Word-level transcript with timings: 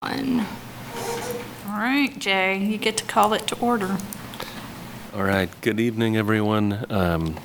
One. 0.00 0.46
All 1.66 1.76
right, 1.76 2.16
Jay, 2.20 2.56
you 2.56 2.78
get 2.78 2.96
to 2.98 3.04
call 3.04 3.32
it 3.32 3.48
to 3.48 3.58
order. 3.58 3.98
All 5.12 5.24
right, 5.24 5.50
good 5.60 5.80
evening, 5.80 6.16
everyone. 6.16 6.86
Um, 6.88 7.36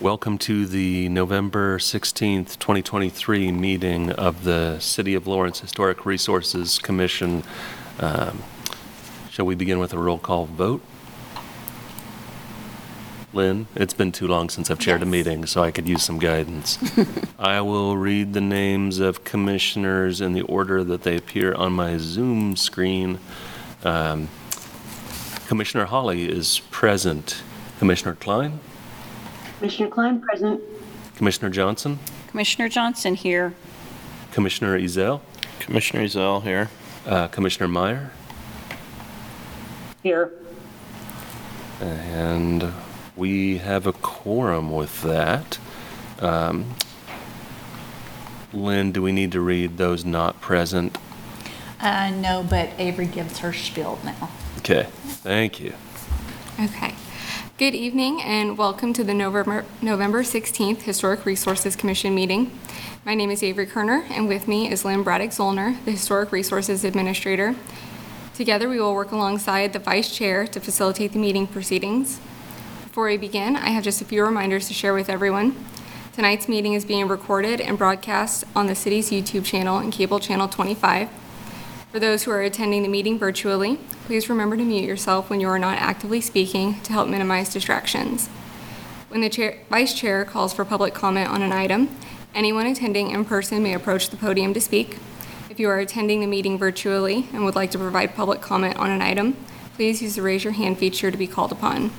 Welcome 0.00 0.38
to 0.38 0.66
the 0.66 1.08
November 1.08 1.78
16th, 1.78 2.60
2023 2.60 3.50
meeting 3.50 4.12
of 4.12 4.44
the 4.44 4.78
City 4.78 5.14
of 5.14 5.26
Lawrence 5.26 5.58
Historic 5.60 6.06
Resources 6.06 6.78
Commission. 6.78 7.42
Um, 7.98 8.44
Shall 9.30 9.46
we 9.46 9.56
begin 9.56 9.80
with 9.80 9.92
a 9.92 9.98
roll 9.98 10.18
call 10.18 10.46
vote? 10.46 10.80
Lynne, 13.34 13.66
it's 13.74 13.94
been 13.94 14.12
too 14.12 14.26
long 14.28 14.48
since 14.48 14.70
I've 14.70 14.78
chaired 14.78 15.02
a 15.02 15.04
Yes. 15.04 15.10
meeting, 15.12 15.46
so 15.46 15.62
I 15.62 15.70
could 15.70 15.88
use 15.88 16.02
some 16.02 16.18
guidance. 16.18 16.78
I 17.38 17.60
will 17.60 17.96
read 17.96 18.32
the 18.32 18.40
names 18.40 19.00
of 19.00 19.24
commissioners 19.24 20.20
in 20.20 20.32
the 20.32 20.42
order 20.42 20.84
that 20.84 21.02
they 21.02 21.16
appear 21.16 21.52
on 21.54 21.72
my 21.72 21.96
Zoom 21.98 22.56
screen. 22.56 23.18
Um, 23.84 24.28
Commissioner 25.46 25.84
Holly 25.86 26.28
is 26.30 26.60
present. 26.70 27.42
Commissioner 27.78 28.14
Klein? 28.14 28.60
Commissioner 29.58 29.88
Klein, 29.90 30.20
present. 30.20 30.60
Commissioner 31.16 31.50
Johnson? 31.50 31.98
Commissioner 32.28 32.68
Johnson 32.68 33.14
here. 33.14 33.54
Commissioner 34.32 34.78
Ezell? 34.78 35.20
Commissioner 35.60 36.04
Ezell 36.04 36.42
here. 36.42 36.70
Uh, 37.06 37.28
Commissioner 37.28 37.68
Meyer? 37.68 38.10
Here. 40.02 40.32
And 41.80 42.72
we 43.16 43.58
have 43.58 43.86
a 43.86 43.92
quorum 43.92 44.72
with 44.72 45.02
that. 45.02 45.58
Um, 46.20 46.74
Lynne, 48.52 48.92
do 48.92 49.02
we 49.02 49.12
need 49.12 49.32
to 49.32 49.40
read 49.40 49.76
those 49.76 50.04
not 50.04 50.40
present? 50.40 50.98
Uh, 51.80 52.10
no, 52.10 52.44
but 52.48 52.70
Avery 52.78 53.06
gives 53.06 53.38
her 53.38 53.52
spiel 53.52 53.98
now. 54.04 54.30
Okay, 54.58 54.86
thank 55.04 55.60
you. 55.60 55.74
Okay. 56.60 56.94
Good 57.56 57.74
evening 57.74 58.20
and 58.22 58.58
welcome 58.58 58.92
to 58.94 59.04
the 59.04 59.14
November, 59.14 59.64
November 59.80 60.22
16th 60.22 60.82
Historic 60.82 61.24
Resources 61.24 61.76
Commission 61.76 62.14
meeting. 62.14 62.50
My 63.04 63.14
name 63.14 63.30
is 63.30 63.42
Avery 63.42 63.66
Kerner 63.66 64.04
and 64.10 64.26
with 64.26 64.48
me 64.48 64.70
is 64.70 64.84
Lynne 64.84 65.04
Braddock 65.04 65.30
Zollner, 65.30 65.76
the 65.84 65.92
Historic 65.92 66.32
Resources 66.32 66.84
Administrator. 66.84 67.54
Together, 68.34 68.68
we 68.68 68.80
will 68.80 68.94
work 68.94 69.12
alongside 69.12 69.72
the 69.72 69.78
Vice 69.78 70.12
Chair 70.12 70.46
to 70.48 70.58
facilitate 70.58 71.12
the 71.12 71.18
meeting 71.20 71.46
proceedings. 71.46 72.20
Before 72.94 73.08
we 73.08 73.16
begin, 73.16 73.56
I 73.56 73.70
have 73.70 73.82
just 73.82 74.00
a 74.02 74.04
few 74.04 74.24
reminders 74.24 74.68
to 74.68 74.72
share 74.72 74.94
with 74.94 75.10
everyone. 75.10 75.56
Tonight's 76.12 76.48
meeting 76.48 76.74
is 76.74 76.84
being 76.84 77.08
recorded 77.08 77.60
and 77.60 77.76
broadcast 77.76 78.44
on 78.54 78.68
the 78.68 78.76
city's 78.76 79.10
YouTube 79.10 79.44
channel 79.44 79.78
and 79.78 79.92
cable 79.92 80.20
channel 80.20 80.46
25. 80.46 81.08
For 81.90 81.98
those 81.98 82.22
who 82.22 82.30
are 82.30 82.42
attending 82.42 82.84
the 82.84 82.88
meeting 82.88 83.18
virtually, 83.18 83.80
please 84.04 84.28
remember 84.28 84.56
to 84.56 84.62
mute 84.62 84.84
yourself 84.84 85.28
when 85.28 85.40
you 85.40 85.48
are 85.48 85.58
not 85.58 85.78
actively 85.78 86.20
speaking 86.20 86.80
to 86.82 86.92
help 86.92 87.08
minimize 87.08 87.52
distractions. 87.52 88.28
When 89.08 89.22
the 89.22 89.28
chair, 89.28 89.58
vice 89.68 89.92
chair 89.92 90.24
calls 90.24 90.54
for 90.54 90.64
public 90.64 90.94
comment 90.94 91.28
on 91.28 91.42
an 91.42 91.50
item, 91.50 91.88
anyone 92.32 92.66
attending 92.66 93.10
in 93.10 93.24
person 93.24 93.64
may 93.64 93.74
approach 93.74 94.10
the 94.10 94.16
podium 94.16 94.54
to 94.54 94.60
speak. 94.60 94.98
If 95.50 95.58
you 95.58 95.68
are 95.68 95.80
attending 95.80 96.20
the 96.20 96.28
meeting 96.28 96.58
virtually 96.58 97.26
and 97.32 97.44
would 97.44 97.56
like 97.56 97.72
to 97.72 97.78
provide 97.78 98.14
public 98.14 98.40
comment 98.40 98.76
on 98.76 98.92
an 98.92 99.02
item, 99.02 99.36
please 99.74 100.00
use 100.00 100.14
the 100.14 100.22
raise 100.22 100.44
your 100.44 100.52
hand 100.52 100.78
feature 100.78 101.10
to 101.10 101.16
be 101.16 101.26
called 101.26 101.50
upon. 101.50 101.90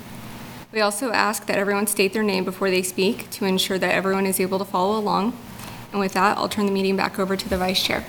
We 0.72 0.82
also 0.82 1.12
ask 1.12 1.46
that 1.48 1.58
everyone 1.58 1.88
state 1.88 2.14
their 2.14 2.24
name 2.24 2.44
before 2.44 2.70
they 2.70 2.82
speak 2.82 3.30
to 3.32 3.46
ensure 3.46 3.78
that 3.80 3.94
everyone 3.94 4.26
is 4.26 4.40
able 4.40 4.60
to 4.60 4.66
follow 4.66 4.98
along. 5.00 5.38
And 5.92 6.00
with 6.00 6.14
that, 6.14 6.38
I'll 6.38 6.50
turn 6.50 6.66
the 6.66 6.72
meeting 6.72 6.98
back 6.98 7.18
over 7.18 7.38
to 7.38 7.50
the 7.50 7.58
vice 7.58 7.82
chair. 7.82 8.06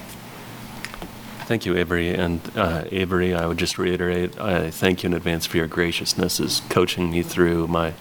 Thank 1.46 1.64
you, 1.64 1.76
Avery. 1.76 2.12
And 2.12 2.40
uh, 2.56 2.84
Avery, 2.90 3.32
I 3.32 3.46
would 3.46 3.58
just 3.58 3.78
reiterate, 3.78 4.36
I 4.40 4.70
thank 4.70 5.04
you 5.04 5.08
in 5.08 5.14
advance 5.14 5.46
for 5.46 5.58
your 5.58 5.68
graciousness 5.68 6.40
as 6.40 6.60
coaching 6.68 7.10
me 7.12 7.22
through 7.22 7.68
my 7.68 7.94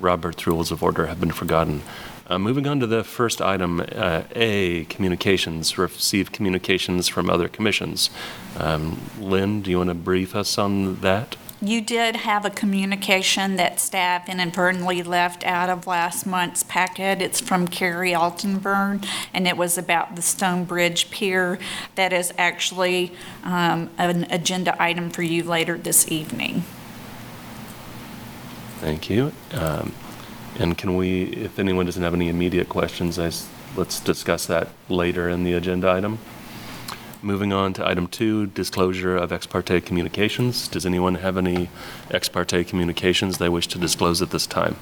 Robert's 0.00 0.46
Rules 0.46 0.72
of 0.72 0.82
Order 0.82 1.06
have 1.06 1.20
been 1.20 1.30
forgotten. 1.30 1.82
Uh, 2.26 2.38
Moving 2.38 2.66
on 2.66 2.80
to 2.80 2.86
the 2.86 3.04
first 3.04 3.40
item, 3.40 3.84
uh, 3.92 4.22
A, 4.34 4.84
communications, 4.86 5.78
receive 5.78 6.32
communications 6.32 7.06
from 7.06 7.30
other 7.30 7.48
commissions. 7.48 8.10
Um, 8.58 9.00
Lynne, 9.20 9.60
do 9.62 9.70
you 9.70 9.78
want 9.78 9.90
to 9.90 9.94
brief 9.94 10.34
us 10.34 10.58
on 10.58 10.96
that? 11.02 11.36
You 11.64 11.80
did 11.80 12.16
have 12.16 12.44
a 12.44 12.50
communication 12.50 13.54
that 13.54 13.78
staff 13.78 14.28
inadvertently 14.28 15.04
left 15.04 15.44
out 15.44 15.70
of 15.70 15.86
last 15.86 16.26
month's 16.26 16.64
packet. 16.64 17.22
It's 17.22 17.40
from 17.40 17.68
Kerry 17.68 18.10
Altenbernd, 18.10 19.06
and 19.32 19.46
it 19.46 19.56
was 19.56 19.78
about 19.78 20.16
the 20.16 20.22
Stonebridge 20.22 21.08
Pier. 21.12 21.60
That 21.94 22.12
is 22.12 22.34
actually 22.36 23.12
um, 23.44 23.90
an 23.96 24.26
agenda 24.28 24.74
item 24.82 25.08
for 25.08 25.22
you 25.22 25.44
later 25.44 25.78
this 25.78 26.10
evening. 26.10 26.64
Thank 28.80 29.08
you. 29.08 29.30
Um, 29.52 29.92
And 30.58 30.76
can 30.76 30.96
we, 30.96 31.22
if 31.22 31.58
anyone 31.58 31.86
doesn't 31.86 32.02
have 32.02 32.12
any 32.12 32.28
immediate 32.28 32.68
questions, 32.68 33.18
let's 33.76 34.00
discuss 34.00 34.46
that 34.46 34.68
later 34.88 35.28
in 35.28 35.44
the 35.44 35.54
agenda 35.54 35.90
item. 35.90 36.18
Moving 37.24 37.52
on 37.52 37.72
to 37.74 37.86
item 37.86 38.08
two, 38.08 38.46
disclosure 38.48 39.16
of 39.16 39.30
ex 39.30 39.46
parte 39.46 39.80
communications. 39.82 40.66
Does 40.66 40.84
anyone 40.84 41.14
have 41.14 41.36
any 41.36 41.70
ex 42.10 42.28
parte 42.28 42.64
communications 42.64 43.38
they 43.38 43.48
wish 43.48 43.68
to 43.68 43.78
disclose 43.78 44.20
at 44.20 44.30
this 44.30 44.44
time? 44.44 44.74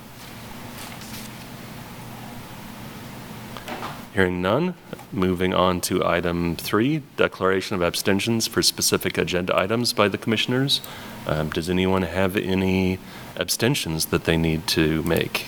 Hearing 4.15 4.41
none, 4.41 4.75
moving 5.13 5.53
on 5.53 5.83
to 5.83 6.03
item 6.03 6.57
three, 6.57 7.03
declaration 7.19 7.77
of 7.77 7.83
abstentions 7.83 8.47
for 8.47 8.63
specific 8.63 9.19
agenda 9.19 9.55
items 9.55 9.93
by 9.93 10.09
the 10.09 10.17
commissioners. 10.17 10.81
Um, 11.27 11.51
Does 11.51 11.69
anyone 11.69 12.03
have 12.03 12.39
any 12.39 12.99
abstentions 13.37 14.07
that 14.07 14.25
they 14.25 14.39
need 14.39 14.67
to 14.69 15.03
make? 15.03 15.45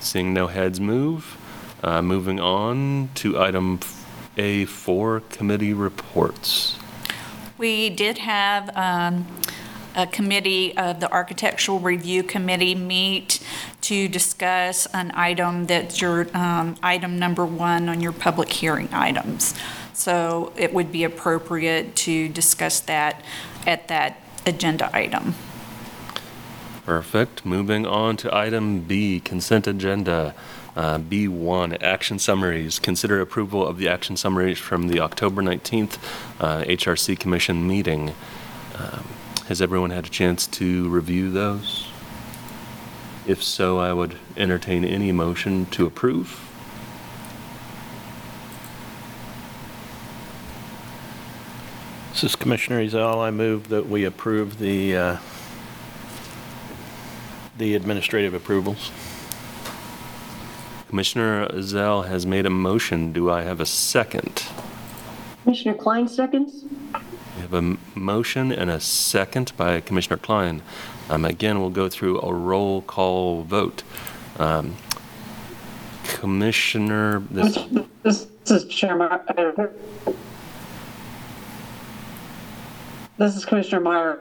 Seeing 0.00 0.32
no 0.32 0.46
heads 0.46 0.80
move, 0.80 1.36
uh, 1.82 2.02
moving 2.02 2.40
on 2.40 3.10
to 3.16 3.40
item 3.40 3.78
A4, 4.36 5.28
committee 5.30 5.72
reports. 5.72 6.76
We 7.56 7.90
did 7.90 8.18
have 8.18 8.76
um, 8.76 9.26
a 9.96 10.06
committee, 10.06 10.76
of 10.76 11.00
the 11.00 11.10
Architectural 11.10 11.80
Review 11.80 12.22
Committee 12.22 12.74
meet 12.74 13.40
to 13.82 14.08
discuss 14.08 14.86
an 14.94 15.10
item 15.14 15.66
that's 15.66 16.00
your, 16.00 16.28
um, 16.36 16.76
item 16.82 17.18
number 17.18 17.44
one 17.44 17.88
on 17.88 18.00
your 18.00 18.12
public 18.12 18.52
hearing 18.52 18.88
items. 18.92 19.54
So 19.92 20.52
it 20.56 20.72
would 20.72 20.92
be 20.92 21.02
appropriate 21.02 21.96
to 21.96 22.28
discuss 22.28 22.78
that 22.80 23.22
at 23.66 23.88
that 23.88 24.20
agenda 24.46 24.88
item. 24.96 25.34
Perfect. 26.86 27.44
Moving 27.44 27.84
on 27.84 28.16
to 28.18 28.34
item 28.34 28.80
B, 28.80 29.20
consent 29.20 29.66
agenda. 29.66 30.34
Uh, 30.78 30.96
B1, 30.96 31.82
action 31.82 32.20
summaries. 32.20 32.78
Consider 32.78 33.20
approval 33.20 33.66
of 33.66 33.78
the 33.78 33.88
action 33.88 34.16
summaries 34.16 34.60
from 34.60 34.86
the 34.86 35.00
October 35.00 35.42
19th 35.42 35.98
uh, 36.38 36.62
HRC 36.62 37.18
Commission 37.18 37.66
meeting. 37.66 38.14
Um, 38.78 39.04
Has 39.48 39.60
everyone 39.60 39.90
had 39.90 40.06
a 40.06 40.08
chance 40.08 40.46
to 40.46 40.88
review 40.88 41.32
those? 41.32 41.88
If 43.26 43.42
so, 43.42 43.78
I 43.80 43.92
would 43.92 44.18
entertain 44.36 44.84
any 44.84 45.10
motion 45.10 45.66
to 45.66 45.84
approve. 45.84 46.48
This 52.12 52.22
is 52.22 52.36
Commissioner 52.36 52.84
Ezell. 52.84 53.18
I 53.20 53.32
move 53.32 53.68
that 53.70 53.88
we 53.88 54.04
approve 54.04 54.60
the, 54.60 54.96
uh, 54.96 55.16
the 57.56 57.74
administrative 57.74 58.32
approvals. 58.32 58.92
Commissioner 60.88 61.46
Ezell 61.48 62.06
has 62.08 62.24
made 62.24 62.46
a 62.46 62.50
motion. 62.50 63.12
Do 63.12 63.30
I 63.30 63.42
have 63.42 63.60
a 63.60 63.66
second? 63.66 64.44
Commissioner 65.42 65.74
Klein, 65.74 66.08
seconds. 66.08 66.64
We 67.36 67.42
have 67.42 67.52
a 67.54 67.58
m- 67.58 67.78
motion 67.94 68.50
and 68.52 68.70
a 68.70 68.80
second 68.80 69.52
by 69.56 69.80
Commissioner 69.80 70.16
Klein. 70.16 70.62
Um, 71.10 71.24
Again, 71.24 71.60
we'll 71.60 71.70
go 71.70 71.88
through 71.88 72.20
a 72.20 72.32
roll 72.32 72.80
call 72.82 73.42
vote. 73.42 73.82
Um, 74.38 74.76
Commissioner, 76.04 77.20
this, 77.30 77.58
This 78.02 78.26
is 78.50 78.64
Chairman. 78.66 79.08
uh, 79.12 79.66
This 83.18 83.36
is 83.36 83.44
Commissioner 83.44 83.80
Meyer. 83.80 84.20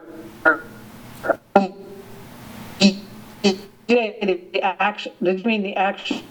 Did 3.87 4.51
the 4.51 4.61
action, 4.63 5.13
did 5.23 5.39
you 5.39 5.45
mean 5.45 5.63
the 5.63 5.75
action 5.77 6.21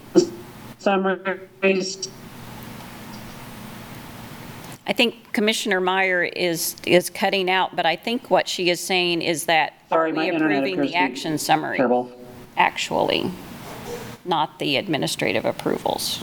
summaries? 0.86 2.08
I 4.86 4.92
think 4.92 5.32
Commissioner 5.32 5.80
Meyer 5.80 6.22
is, 6.22 6.76
is 6.86 7.10
cutting 7.10 7.50
out, 7.50 7.74
but 7.74 7.84
I 7.84 7.96
think 7.96 8.30
what 8.30 8.46
she 8.46 8.70
is 8.70 8.78
saying 8.78 9.22
is 9.22 9.46
that 9.46 9.74
are 9.90 10.06
Sorry, 10.06 10.12
my 10.12 10.22
we 10.22 10.30
internet 10.30 10.58
approving 10.58 10.74
appears 10.74 10.86
the 10.86 10.92
to 10.92 10.98
be 10.98 11.04
action 11.04 11.38
summary, 11.38 11.78
Terrible. 11.78 12.12
actually, 12.56 13.32
not 14.24 14.60
the 14.60 14.76
administrative 14.76 15.44
approvals? 15.44 16.22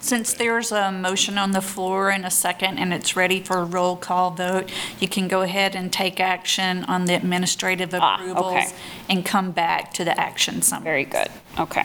Since 0.00 0.34
there's 0.34 0.72
a 0.72 0.90
motion 0.90 1.36
on 1.36 1.52
the 1.52 1.60
floor 1.60 2.10
and 2.10 2.24
a 2.24 2.30
second, 2.30 2.78
and 2.78 2.92
it's 2.92 3.14
ready 3.16 3.40
for 3.40 3.58
a 3.58 3.64
roll 3.64 3.96
call 3.96 4.30
vote, 4.30 4.70
you 4.98 5.06
can 5.08 5.28
go 5.28 5.42
ahead 5.42 5.76
and 5.76 5.92
take 5.92 6.18
action 6.18 6.84
on 6.84 7.04
the 7.04 7.14
administrative 7.14 7.94
Ah, 7.94 8.14
okay. 8.20 8.30
approvals 8.30 8.74
and 9.10 9.24
come 9.26 9.50
back 9.50 9.92
to 9.94 10.04
the 10.04 10.18
action 10.18 10.62
summary. 10.62 10.84
Very 10.84 11.04
good. 11.04 11.28
Okay. 11.58 11.84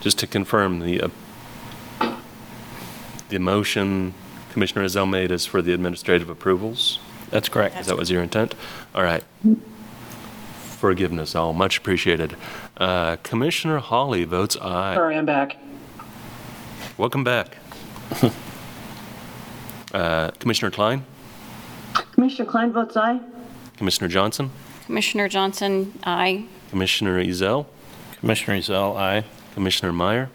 Just 0.00 0.18
to 0.18 0.26
confirm, 0.26 0.80
the, 0.80 1.00
uh, 2.00 2.16
the 3.28 3.38
motion 3.38 4.12
Commissioner 4.50 4.84
Ezell 4.84 5.08
made 5.08 5.30
is 5.32 5.46
for 5.46 5.62
the 5.62 5.72
administrative 5.72 6.28
approvals? 6.28 6.98
That's 7.30 7.48
correct. 7.48 7.76
Is 7.80 7.86
that 7.86 7.96
was 7.96 8.10
your 8.10 8.22
intent? 8.22 8.54
All 8.94 9.02
right. 9.02 9.24
Forgiveness, 10.84 11.34
all 11.34 11.54
much 11.54 11.78
appreciated. 11.78 12.36
Uh, 12.76 13.16
Commissioner 13.22 13.78
Hawley 13.78 14.24
votes 14.24 14.54
aye. 14.60 14.94
Sorry, 14.94 15.16
I'm 15.16 15.24
back. 15.24 15.56
Welcome 16.98 17.24
back. 17.24 17.56
Uh, 19.94 20.30
Commissioner 20.40 20.70
Klein? 20.72 21.04
Commissioner 22.12 22.50
Klein 22.50 22.72
votes 22.72 22.96
aye. 22.96 23.18
Commissioner 23.78 24.08
Johnson? 24.08 24.50
Commissioner 24.86 25.28
Johnson, 25.28 25.96
aye. 26.02 26.44
Commissioner 26.68 27.22
Ezell? 27.22 27.64
Commissioner 28.20 28.58
Ezell, 28.58 28.96
aye. 28.96 29.24
Commissioner 29.54 29.92
Meyer? 29.92 30.28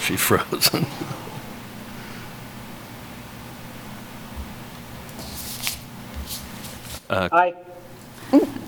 She 0.00 0.16
frozen. 0.16 0.86
Aye. 7.14 7.54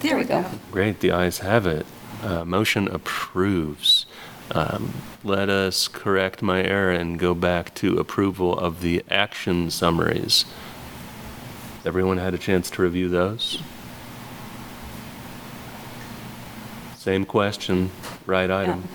There 0.00 0.16
we 0.16 0.24
go. 0.24 0.44
Great, 0.70 1.00
the 1.00 1.10
ayes 1.10 1.38
have 1.38 1.66
it. 1.66 1.86
Uh, 2.22 2.44
Motion 2.44 2.88
approves. 2.88 4.06
Um, 4.52 4.92
Let 5.24 5.48
us 5.48 5.88
correct 5.88 6.42
my 6.42 6.62
error 6.62 6.92
and 6.92 7.18
go 7.18 7.34
back 7.34 7.74
to 7.76 7.98
approval 7.98 8.56
of 8.56 8.80
the 8.80 9.02
action 9.10 9.70
summaries. 9.70 10.44
Everyone 11.84 12.18
had 12.18 12.34
a 12.34 12.38
chance 12.38 12.70
to 12.70 12.82
review 12.82 13.08
those? 13.08 13.62
Same 16.96 17.24
question, 17.24 17.90
right 18.26 18.50
item. 18.50 18.88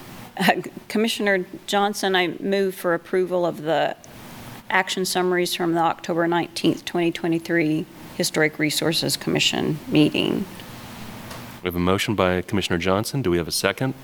Commissioner 0.88 1.46
Johnson, 1.68 2.16
I 2.16 2.28
move 2.40 2.76
for 2.76 2.94
approval 2.94 3.46
of 3.46 3.62
the 3.62 3.96
action 4.70 5.06
summaries 5.06 5.54
from 5.54 5.74
the 5.74 5.82
October 5.82 6.28
19th, 6.28 6.86
2023 6.86 7.86
Historic 8.22 8.60
Resources 8.60 9.18
Commission 9.18 9.80
meeting. 9.88 10.46
We 11.64 11.68
have 11.68 11.76
a 11.76 11.80
motion 11.80 12.14
by 12.14 12.44
Commissioner 12.44 12.78
Johnson. 12.78 13.24
Do 13.24 13.32
we 13.32 13.38
have 13.38 13.48
a 13.48 13.52
second? 13.68 13.96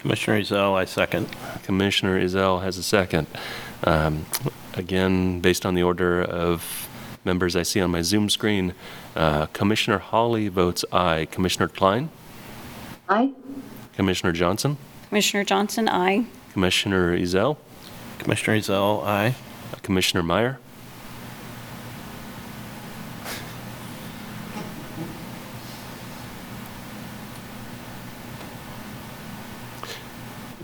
Commissioner 0.00 0.38
Ezell, 0.42 0.74
I 0.74 0.84
second. 0.84 1.26
Commissioner 1.62 2.20
Ezell 2.20 2.60
has 2.62 2.76
a 2.76 2.82
second. 2.82 3.28
Um, 3.84 4.26
Again, 4.74 5.40
based 5.40 5.64
on 5.64 5.74
the 5.74 5.82
order 5.82 6.22
of 6.22 6.86
members 7.24 7.56
I 7.56 7.62
see 7.62 7.80
on 7.80 7.90
my 7.90 8.02
Zoom 8.02 8.28
screen, 8.28 8.74
uh, 9.14 9.46
Commissioner 9.54 9.96
Hawley 9.96 10.48
votes 10.48 10.84
aye. 10.92 11.26
Commissioner 11.30 11.68
Klein? 11.68 12.10
Aye. 13.08 13.32
Commissioner 13.94 14.32
Johnson? 14.34 14.76
Commissioner 15.08 15.44
Johnson, 15.44 15.88
aye. 15.88 16.26
Commissioner 16.52 17.16
Ezell? 17.16 17.56
Commissioner 18.18 18.58
Ezell, 18.58 19.02
aye. 19.06 19.34
Commissioner 19.82 20.22
Meyer? 20.22 20.58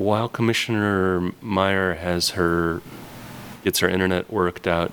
While 0.03 0.29
Commissioner 0.29 1.33
Meyer 1.41 1.95
has 1.95 2.31
her, 2.31 2.83
gets 3.63 3.79
her 3.79 3.89
internet 3.89 4.33
worked 4.33 4.67
out, 4.67 4.91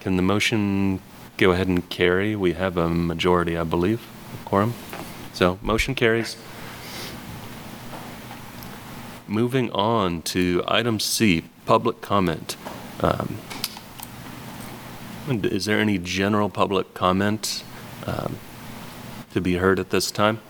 can 0.00 0.16
the 0.16 0.22
motion 0.22 1.00
go 1.36 1.52
ahead 1.52 1.68
and 1.68 1.86
carry? 1.90 2.34
We 2.34 2.54
have 2.54 2.78
a 2.78 2.88
majority, 2.88 3.58
I 3.58 3.64
believe, 3.64 4.00
quorum. 4.46 4.72
So, 5.34 5.58
motion 5.60 5.94
carries. 5.94 6.38
Moving 9.26 9.70
on 9.72 10.22
to 10.22 10.64
item 10.66 10.98
C, 10.98 11.44
public 11.66 12.00
comment. 12.00 12.56
Um, 13.00 13.36
Is 15.28 15.66
there 15.66 15.78
any 15.78 15.98
general 15.98 16.48
public 16.48 16.94
comment 16.94 17.64
um, 18.06 18.38
to 19.34 19.42
be 19.42 19.56
heard 19.56 19.78
at 19.78 19.90
this 19.90 20.10
time? 20.10 20.40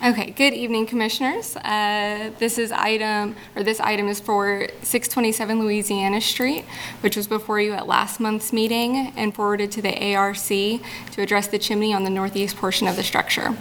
Okay, 0.02 0.29
good 0.40 0.54
evening, 0.54 0.86
Commissioners. 0.86 1.54
Uh, 1.56 2.30
This 2.38 2.56
is 2.56 2.72
item, 2.72 3.36
or 3.54 3.62
this 3.62 3.78
item 3.78 4.08
is 4.08 4.20
for 4.20 4.68
627 4.80 5.60
Louisiana 5.60 6.18
Street, 6.22 6.64
which 7.02 7.14
was 7.14 7.26
before 7.26 7.60
you 7.60 7.74
at 7.74 7.86
last 7.86 8.20
month's 8.20 8.50
meeting 8.50 9.12
and 9.18 9.34
forwarded 9.34 9.70
to 9.72 9.82
the 9.82 10.14
ARC 10.14 10.38
to 10.38 10.80
address 11.18 11.46
the 11.48 11.58
chimney 11.58 11.92
on 11.92 12.04
the 12.04 12.10
northeast 12.10 12.56
portion 12.56 12.88
of 12.88 12.96
the 12.96 13.02
structure. 13.02 13.54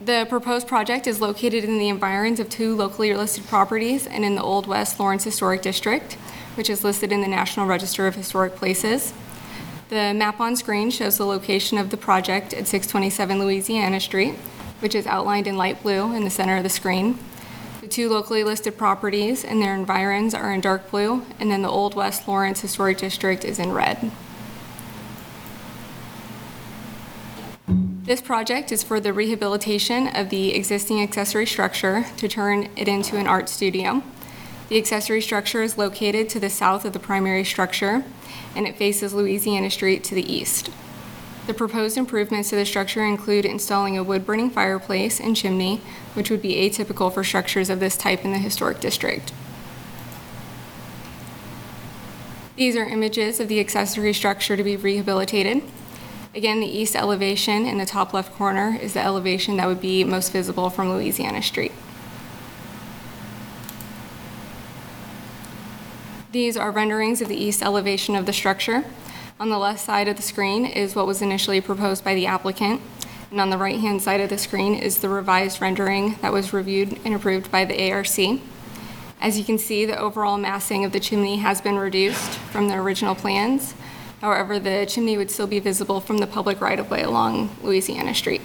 The 0.00 0.26
proposed 0.28 0.66
project 0.66 1.06
is 1.06 1.20
located 1.20 1.62
in 1.62 1.78
the 1.78 1.88
environs 1.88 2.40
of 2.40 2.48
two 2.48 2.74
locally 2.74 3.14
listed 3.14 3.46
properties 3.46 4.08
and 4.08 4.24
in 4.24 4.34
the 4.34 4.42
Old 4.42 4.66
West 4.66 4.98
Lawrence 4.98 5.22
Historic 5.22 5.62
District, 5.62 6.14
which 6.56 6.68
is 6.68 6.82
listed 6.82 7.12
in 7.12 7.20
the 7.20 7.28
National 7.28 7.66
Register 7.66 8.08
of 8.08 8.16
Historic 8.16 8.56
Places. 8.56 9.12
The 9.88 10.12
map 10.14 10.40
on 10.40 10.56
screen 10.56 10.90
shows 10.90 11.16
the 11.16 11.26
location 11.26 11.78
of 11.78 11.90
the 11.90 11.96
project 11.96 12.52
at 12.52 12.66
627 12.66 13.38
Louisiana 13.38 14.00
Street, 14.00 14.34
which 14.80 14.96
is 14.96 15.06
outlined 15.06 15.46
in 15.46 15.56
light 15.56 15.80
blue 15.80 16.12
in 16.12 16.24
the 16.24 16.30
center 16.30 16.56
of 16.56 16.64
the 16.64 16.68
screen. 16.68 17.18
The 17.82 17.86
two 17.86 18.08
locally 18.08 18.42
listed 18.42 18.76
properties 18.76 19.44
and 19.44 19.62
their 19.62 19.76
environs 19.76 20.34
are 20.34 20.52
in 20.52 20.60
dark 20.60 20.90
blue, 20.90 21.24
and 21.38 21.52
then 21.52 21.62
the 21.62 21.70
Old 21.70 21.94
West 21.94 22.26
Lawrence 22.26 22.62
Historic 22.62 22.98
District 22.98 23.44
is 23.44 23.60
in 23.60 23.70
red. 23.70 24.10
This 27.68 28.20
project 28.20 28.72
is 28.72 28.82
for 28.82 28.98
the 28.98 29.12
rehabilitation 29.12 30.08
of 30.08 30.30
the 30.30 30.54
existing 30.54 31.00
accessory 31.00 31.46
structure 31.46 32.06
to 32.16 32.26
turn 32.26 32.68
it 32.76 32.88
into 32.88 33.16
an 33.16 33.28
art 33.28 33.48
studio. 33.48 34.02
The 34.68 34.78
accessory 34.78 35.22
structure 35.22 35.62
is 35.62 35.78
located 35.78 36.28
to 36.30 36.40
the 36.40 36.50
south 36.50 36.84
of 36.84 36.92
the 36.92 36.98
primary 36.98 37.44
structure, 37.44 38.04
and 38.56 38.66
it 38.66 38.76
faces 38.76 39.14
Louisiana 39.14 39.70
Street 39.70 40.02
to 40.04 40.14
the 40.14 40.32
east. 40.32 40.70
The 41.46 41.54
proposed 41.54 41.96
improvements 41.96 42.50
to 42.50 42.56
the 42.56 42.66
structure 42.66 43.04
include 43.04 43.44
installing 43.44 43.96
a 43.96 44.02
wood-burning 44.02 44.50
fireplace 44.50 45.20
and 45.20 45.36
chimney, 45.36 45.80
which 46.14 46.30
would 46.30 46.42
be 46.42 46.54
atypical 46.54 47.14
for 47.14 47.22
structures 47.22 47.70
of 47.70 47.78
this 47.78 47.96
type 47.96 48.24
in 48.24 48.32
the 48.32 48.38
historic 48.38 48.80
district. 48.80 49.32
These 52.56 52.74
are 52.74 52.84
images 52.84 53.38
of 53.38 53.46
the 53.46 53.60
accessory 53.60 54.12
structure 54.12 54.56
to 54.56 54.64
be 54.64 54.76
rehabilitated. 54.76 55.62
Again, 56.34 56.58
the 56.58 56.66
east 56.66 56.96
elevation 56.96 57.66
in 57.66 57.78
the 57.78 57.86
top 57.86 58.12
left 58.12 58.34
corner 58.34 58.76
is 58.80 58.94
the 58.94 59.04
elevation 59.04 59.58
that 59.58 59.68
would 59.68 59.80
be 59.80 60.02
most 60.02 60.32
visible 60.32 60.70
from 60.70 60.90
Louisiana 60.90 61.42
Street. 61.42 61.72
These 66.36 66.58
are 66.58 66.70
renderings 66.70 67.22
of 67.22 67.28
the 67.28 67.34
east 67.34 67.62
elevation 67.62 68.14
of 68.14 68.26
the 68.26 68.32
structure. 68.34 68.84
On 69.40 69.48
the 69.48 69.56
left 69.56 69.80
side 69.80 70.06
of 70.06 70.16
the 70.16 70.22
screen 70.22 70.66
is 70.66 70.94
what 70.94 71.06
was 71.06 71.22
initially 71.22 71.62
proposed 71.62 72.04
by 72.04 72.14
the 72.14 72.26
applicant, 72.26 72.82
and 73.30 73.40
on 73.40 73.48
the 73.48 73.56
right-hand 73.56 74.02
side 74.02 74.20
of 74.20 74.28
the 74.28 74.36
screen 74.36 74.74
is 74.74 74.98
the 74.98 75.08
revised 75.08 75.62
rendering 75.62 76.16
that 76.20 76.34
was 76.34 76.52
reviewed 76.52 77.00
and 77.06 77.14
approved 77.14 77.50
by 77.50 77.64
the 77.64 77.90
ARC. 77.90 78.18
As 79.18 79.38
you 79.38 79.44
can 79.46 79.56
see, 79.56 79.86
the 79.86 79.98
overall 79.98 80.36
massing 80.36 80.84
of 80.84 80.92
the 80.92 81.00
chimney 81.00 81.36
has 81.38 81.62
been 81.62 81.78
reduced 81.78 82.32
from 82.32 82.68
the 82.68 82.74
original 82.74 83.14
plans. 83.14 83.74
However, 84.20 84.58
the 84.58 84.84
chimney 84.86 85.16
would 85.16 85.30
still 85.30 85.46
be 85.46 85.58
visible 85.58 86.02
from 86.02 86.18
the 86.18 86.26
public 86.26 86.60
right-of-way 86.60 87.02
along 87.02 87.56
Louisiana 87.62 88.14
Street. 88.14 88.42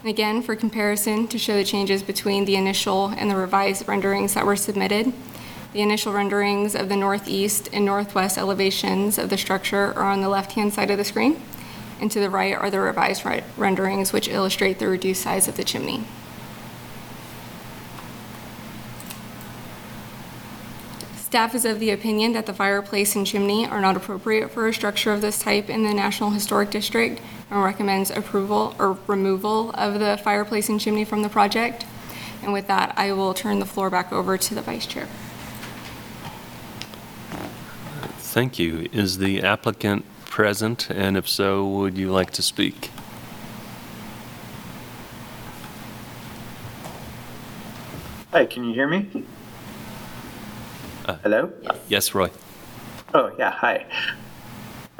And 0.00 0.10
again, 0.10 0.42
for 0.42 0.54
comparison, 0.54 1.26
to 1.28 1.38
show 1.38 1.56
the 1.56 1.64
changes 1.64 2.04
between 2.04 2.44
the 2.44 2.54
initial 2.54 3.08
and 3.08 3.28
the 3.28 3.34
revised 3.34 3.88
renderings 3.88 4.34
that 4.34 4.46
were 4.46 4.54
submitted, 4.54 5.12
the 5.72 5.82
initial 5.82 6.12
renderings 6.12 6.74
of 6.74 6.88
the 6.88 6.96
northeast 6.96 7.68
and 7.72 7.84
northwest 7.84 8.38
elevations 8.38 9.18
of 9.18 9.28
the 9.28 9.36
structure 9.36 9.92
are 9.94 10.10
on 10.10 10.20
the 10.20 10.28
left-hand 10.28 10.72
side 10.72 10.90
of 10.90 10.98
the 10.98 11.04
screen, 11.04 11.42
and 12.00 12.10
to 12.12 12.20
the 12.20 12.30
right 12.30 12.54
are 12.54 12.70
the 12.70 12.80
revised 12.80 13.24
ri- 13.24 13.42
renderings 13.56 14.12
which 14.12 14.28
illustrate 14.28 14.78
the 14.78 14.86
reduced 14.86 15.22
size 15.22 15.48
of 15.48 15.56
the 15.56 15.64
chimney. 15.64 16.04
Staff 21.28 21.54
is 21.54 21.66
of 21.66 21.78
the 21.78 21.90
opinion 21.90 22.32
that 22.32 22.46
the 22.46 22.54
fireplace 22.54 23.14
and 23.14 23.26
chimney 23.26 23.66
are 23.66 23.82
not 23.82 23.98
appropriate 23.98 24.50
for 24.50 24.66
a 24.66 24.72
structure 24.72 25.12
of 25.12 25.20
this 25.20 25.38
type 25.38 25.68
in 25.68 25.82
the 25.82 25.92
National 25.92 26.30
Historic 26.30 26.70
District 26.70 27.20
and 27.50 27.62
recommends 27.62 28.10
approval 28.10 28.74
or 28.78 28.96
removal 29.06 29.70
of 29.72 30.00
the 30.00 30.18
fireplace 30.24 30.70
and 30.70 30.80
chimney 30.80 31.04
from 31.04 31.20
the 31.20 31.28
project. 31.28 31.84
And 32.42 32.54
with 32.54 32.66
that, 32.68 32.94
I 32.96 33.12
will 33.12 33.34
turn 33.34 33.58
the 33.58 33.66
floor 33.66 33.90
back 33.90 34.10
over 34.10 34.38
to 34.38 34.54
the 34.54 34.62
vice 34.62 34.86
chair. 34.86 35.06
Thank 38.16 38.58
you. 38.58 38.88
Is 38.90 39.18
the 39.18 39.42
applicant 39.42 40.06
present? 40.24 40.88
And 40.88 41.14
if 41.14 41.28
so, 41.28 41.68
would 41.68 41.98
you 41.98 42.10
like 42.10 42.30
to 42.30 42.42
speak? 42.42 42.90
Hi, 48.32 48.46
can 48.46 48.64
you 48.64 48.72
hear 48.72 48.88
me? 48.88 49.26
Uh, 51.08 51.16
Hello? 51.22 51.50
Yes, 51.88 52.14
Roy? 52.14 52.30
Oh, 53.14 53.32
yeah, 53.38 53.50
hi. 53.50 53.86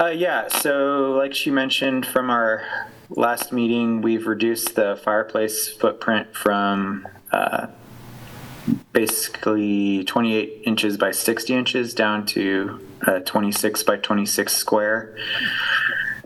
Uh, 0.00 0.06
yeah, 0.06 0.48
so 0.48 1.12
like 1.12 1.34
she 1.34 1.50
mentioned 1.50 2.06
from 2.06 2.30
our 2.30 2.64
last 3.10 3.52
meeting, 3.52 4.00
we've 4.00 4.26
reduced 4.26 4.74
the 4.74 4.98
fireplace 5.04 5.68
footprint 5.68 6.34
from 6.34 7.06
uh, 7.30 7.66
basically 8.94 10.02
28 10.04 10.62
inches 10.64 10.96
by 10.96 11.10
60 11.10 11.52
inches 11.52 11.92
down 11.92 12.24
to 12.24 12.80
uh, 13.06 13.18
26 13.20 13.82
by 13.82 13.98
26 13.98 14.50
square. 14.56 15.14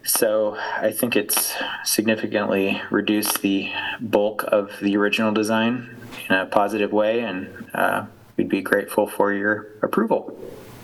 So 0.04 0.56
I 0.76 0.92
think 0.92 1.16
it's 1.16 1.54
significantly 1.84 2.80
reduced 2.88 3.42
the 3.42 3.72
bulk 4.00 4.44
of 4.46 4.78
the 4.80 4.96
original 4.96 5.32
design 5.32 5.96
in 6.28 6.36
a 6.36 6.46
positive 6.46 6.92
way, 6.92 7.18
and 7.20 7.48
uh, 7.74 8.06
we'd 8.42 8.48
be 8.48 8.60
grateful 8.60 9.06
for 9.06 9.32
your 9.32 9.68
approval. 9.82 10.36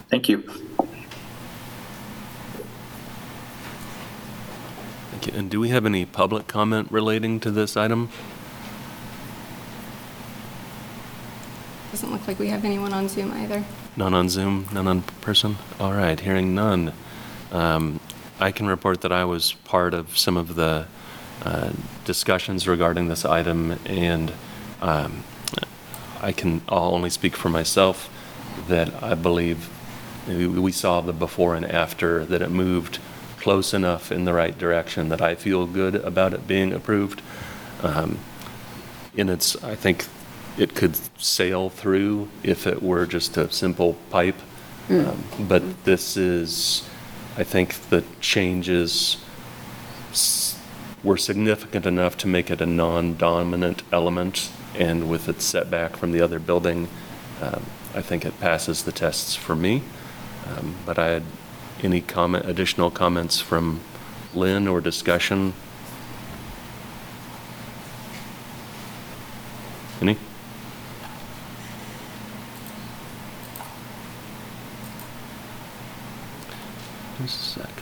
Thank 0.09 0.29
you. 0.29 0.43
Thank 5.11 5.27
you. 5.27 5.33
And 5.35 5.51
do 5.51 5.59
we 5.59 5.71
have 5.71 5.85
any 5.85 6.07
public 6.07 6.47
comment 6.47 6.87
relating 6.93 7.41
to 7.41 7.51
this 7.51 7.77
item? 7.77 8.11
Doesn't 11.91 12.13
look 12.13 12.29
like 12.29 12.39
we 12.39 12.47
have 12.49 12.65
anyone 12.65 12.93
on 12.93 13.09
Zoom 13.09 13.33
either. 13.33 13.65
None 13.97 14.15
on 14.15 14.29
Zoom, 14.29 14.69
none 14.73 14.87
on 14.87 15.03
person? 15.21 15.57
All 15.81 15.93
right, 15.93 16.21
hearing 16.21 16.55
none. 16.55 16.93
Um, 17.51 17.99
I 18.39 18.53
can 18.53 18.69
report 18.69 19.01
that 19.01 19.11
I 19.11 19.25
was 19.25 19.55
part 19.65 19.95
of 19.95 20.17
some 20.17 20.37
of 20.37 20.55
the 20.55 20.87
uh, 21.45 21.73
discussions 22.05 22.69
regarding 22.69 23.09
this 23.09 23.25
item, 23.25 23.81
and 23.85 24.33
um, 24.81 25.25
I 26.21 26.33
can, 26.33 26.63
I'll 26.69 26.95
only 26.95 27.11
speak 27.11 27.37
for 27.37 27.49
myself, 27.49 28.09
that 28.69 29.03
I 29.03 29.15
believe 29.15 29.69
we 30.27 30.47
we 30.47 30.73
saw 30.73 31.01
the 31.01 31.13
before 31.13 31.55
and 31.55 31.65
after, 31.65 32.25
that 32.27 32.43
it 32.43 32.51
moved 32.51 32.99
close 33.39 33.73
enough 33.73 34.11
in 34.13 34.25
the 34.25 34.33
right 34.33 34.59
direction 34.59 35.09
that 35.09 35.23
I 35.23 35.35
feel 35.37 35.67
good 35.67 35.95
about 35.95 36.35
it 36.35 36.47
being 36.47 36.73
approved. 36.73 37.23
Um, 37.83 38.19
and 39.17 39.31
it's, 39.31 39.63
I 39.65 39.75
think 39.75 40.07
it 40.59 40.75
could 40.75 40.97
sail 41.21 41.71
through 41.71 42.29
if 42.43 42.67
it 42.67 42.83
were 42.83 43.07
just 43.07 43.37
a 43.37 43.51
simple 43.51 43.95
pipe. 44.11 44.37
Um, 44.91 45.23
But 45.39 45.85
this 45.85 46.17
is, 46.17 46.83
I 47.37 47.45
think 47.45 47.75
the 47.91 48.03
changes 48.21 49.19
s- 50.11 50.59
were 51.05 51.17
significant 51.17 51.87
enough 51.87 52.17
to 52.19 52.27
make 52.27 52.51
it 52.51 52.61
a 52.61 52.67
non-dominant 52.67 53.83
element, 53.93 54.51
and 54.79 55.11
with 55.11 55.29
its 55.29 55.45
setback 55.45 55.97
from 55.97 56.13
the 56.13 56.21
other 56.21 56.39
building, 56.39 56.89
um, 57.43 57.65
I 57.95 58.01
think 58.01 58.25
it 58.25 58.39
passes 58.41 58.85
the 58.85 58.93
tests 58.93 59.35
for 59.35 59.57
me. 59.57 59.83
Um, 60.47 60.77
But 60.87 60.99
I 60.99 61.09
had 61.09 61.25
any 61.83 62.01
comment, 62.01 62.47
additional 62.47 62.91
comments 62.91 63.41
from 63.41 63.81
Lynne 64.35 64.69
or 64.69 64.81
discussion? 64.81 65.53
Any? 70.01 70.17
Just 77.21 77.59
a 77.59 77.61
second. 77.61 77.78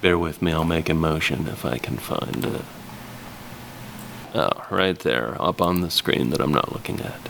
Bear 0.00 0.16
with 0.16 0.40
me, 0.40 0.52
I'll 0.52 0.64
make 0.64 0.88
a 0.88 0.94
motion 0.94 1.46
if 1.48 1.66
I 1.66 1.76
can 1.76 1.98
find 1.98 2.44
it. 2.44 2.62
Oh, 4.34 4.66
right 4.70 4.98
there, 4.98 5.36
up 5.40 5.60
on 5.60 5.82
the 5.82 5.90
screen 5.90 6.30
that 6.30 6.40
I'm 6.40 6.54
not 6.54 6.72
looking 6.72 7.00
at. 7.00 7.20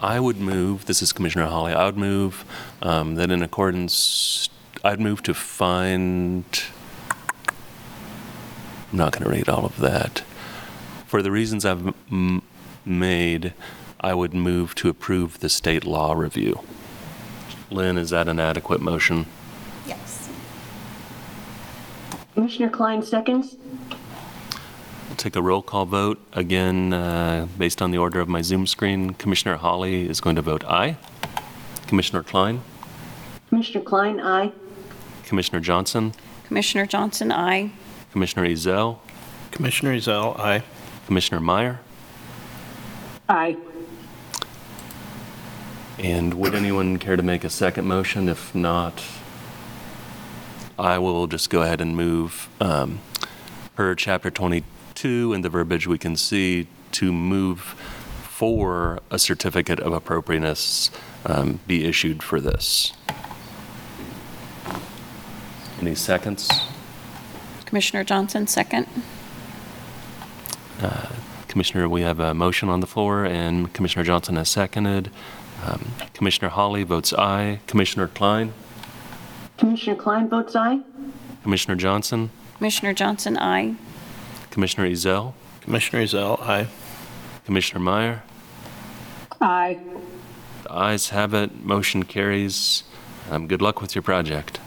I 0.00 0.18
would 0.18 0.38
move, 0.38 0.86
this 0.86 1.00
is 1.00 1.12
Commissioner 1.12 1.46
Holly, 1.46 1.72
I 1.72 1.84
would 1.86 1.96
move 1.96 2.44
um, 2.82 3.14
that 3.14 3.30
in 3.30 3.40
accordance, 3.40 4.48
I'd 4.82 5.00
move 5.00 5.22
to 5.22 5.32
find, 5.32 6.44
I'm 8.90 8.98
not 8.98 9.12
going 9.12 9.22
to 9.22 9.30
read 9.30 9.48
all 9.48 9.64
of 9.64 9.78
that. 9.78 10.24
For 11.06 11.22
the 11.22 11.30
reasons 11.30 11.64
I've 11.64 11.94
m- 12.10 12.42
made, 12.84 13.54
I 14.04 14.12
would 14.12 14.34
move 14.34 14.74
to 14.74 14.90
approve 14.90 15.40
the 15.40 15.48
state 15.48 15.86
law 15.86 16.12
review. 16.12 16.60
Lynne, 17.70 17.96
is 17.96 18.10
that 18.10 18.28
an 18.28 18.38
adequate 18.38 18.82
motion? 18.82 19.24
Yes. 19.86 20.28
Commissioner 22.34 22.68
Klein 22.68 23.02
seconds. 23.02 23.56
We'll 25.08 25.16
take 25.16 25.36
a 25.36 25.40
roll 25.40 25.62
call 25.62 25.86
vote. 25.86 26.20
Again, 26.34 26.92
uh, 26.92 27.48
based 27.56 27.80
on 27.80 27.92
the 27.92 27.96
order 27.96 28.20
of 28.20 28.28
my 28.28 28.42
Zoom 28.42 28.66
screen, 28.66 29.14
Commissioner 29.14 29.56
Holly 29.56 30.06
is 30.06 30.20
going 30.20 30.36
to 30.36 30.42
vote 30.42 30.64
aye. 30.64 30.98
Commissioner 31.86 32.22
Klein, 32.22 32.60
Commissioner 33.48 33.84
Klein, 33.84 34.20
aye. 34.20 34.52
Commissioner 35.24 35.60
Johnson, 35.60 36.12
Commissioner 36.46 36.84
Johnson, 36.84 37.32
aye. 37.32 37.70
Commissioner 38.12 38.46
Ezell, 38.46 38.98
Commissioner 39.50 39.94
Ezell, 39.94 40.38
aye. 40.38 40.62
Commissioner 41.06 41.40
Meyer. 41.40 41.80
Aye. 43.30 43.56
And 45.98 46.34
would 46.34 46.54
anyone 46.54 46.98
care 46.98 47.16
to 47.16 47.22
make 47.22 47.44
a 47.44 47.50
second 47.50 47.86
motion? 47.86 48.28
If 48.28 48.54
not, 48.54 49.02
I 50.78 50.98
will 50.98 51.26
just 51.26 51.50
go 51.50 51.62
ahead 51.62 51.80
and 51.80 51.96
move 51.96 52.48
um, 52.60 53.00
per 53.76 53.94
Chapter 53.94 54.30
22 54.30 55.32
and 55.32 55.44
the 55.44 55.48
verbiage 55.48 55.86
we 55.86 55.98
can 55.98 56.16
see 56.16 56.66
to 56.92 57.12
move 57.12 57.60
for 58.22 59.00
a 59.10 59.18
certificate 59.18 59.78
of 59.78 59.92
appropriateness 59.92 60.90
um, 61.26 61.60
be 61.66 61.84
issued 61.84 62.22
for 62.22 62.40
this. 62.40 62.92
Any 65.80 65.94
seconds? 65.94 66.50
Commissioner 67.66 68.04
Johnson, 68.04 68.46
second. 68.46 68.86
Commissioner, 71.54 71.88
we 71.88 72.02
have 72.02 72.18
a 72.18 72.34
motion 72.34 72.68
on 72.68 72.80
the 72.80 72.86
floor, 72.88 73.24
and 73.24 73.72
Commissioner 73.72 74.04
Johnson 74.04 74.34
has 74.34 74.48
seconded. 74.48 75.08
Um, 75.66 75.92
Commissioner 76.12 76.50
Holly 76.50 76.82
votes 76.82 77.12
aye. 77.12 77.60
Commissioner 77.66 78.08
Klein? 78.08 78.52
Commissioner 79.56 79.96
Klein 79.96 80.28
votes 80.28 80.54
aye. 80.54 80.80
Commissioner 81.42 81.76
Johnson? 81.76 82.30
Commissioner 82.58 82.92
Johnson, 82.92 83.36
aye. 83.38 83.74
Commissioner 84.50 84.88
Ezell? 84.88 85.32
Commissioner 85.62 86.02
Ezell, 86.04 86.40
aye. 86.42 86.66
Commissioner 87.46 87.80
Meyer? 87.80 88.22
Aye. 89.40 89.78
The 90.64 90.72
ayes 90.72 91.08
have 91.10 91.34
it, 91.34 91.64
motion 91.64 92.02
carries. 92.04 92.84
Um, 93.30 93.46
Good 93.46 93.62
luck 93.62 93.80
with 93.80 93.94
your 93.94 94.02
project. 94.02 94.60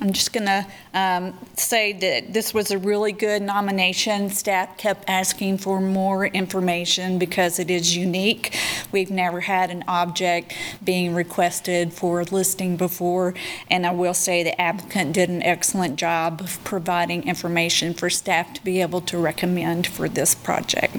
I'm 0.00 0.12
just 0.12 0.32
going 0.32 0.46
to 0.46 0.64
um, 0.94 1.36
say 1.56 1.92
that 1.94 2.32
this 2.32 2.54
was 2.54 2.70
a 2.70 2.78
really 2.78 3.10
good 3.10 3.42
nomination. 3.42 4.30
Staff 4.30 4.78
kept 4.78 5.10
asking 5.10 5.58
for 5.58 5.80
more 5.80 6.26
information 6.26 7.18
because 7.18 7.58
it 7.58 7.72
is 7.72 7.96
unique. 7.96 8.56
We've 8.92 9.10
never 9.10 9.40
had 9.40 9.70
an 9.70 9.82
object 9.88 10.54
being 10.84 11.12
requested 11.12 11.92
for 11.92 12.22
listing 12.22 12.76
before, 12.76 13.34
and 13.68 13.84
I 13.84 13.90
will 13.90 14.14
say 14.14 14.44
the 14.44 14.60
applicant 14.60 15.14
did 15.14 15.30
an 15.30 15.42
excellent 15.42 15.96
job 15.96 16.40
of 16.40 16.62
providing 16.62 17.26
information 17.26 17.94
for 17.94 18.08
staff 18.08 18.54
to 18.54 18.62
be 18.62 18.80
able 18.80 19.00
to 19.00 19.18
recommend 19.18 19.88
for 19.88 20.08
this 20.08 20.36
project. 20.36 20.96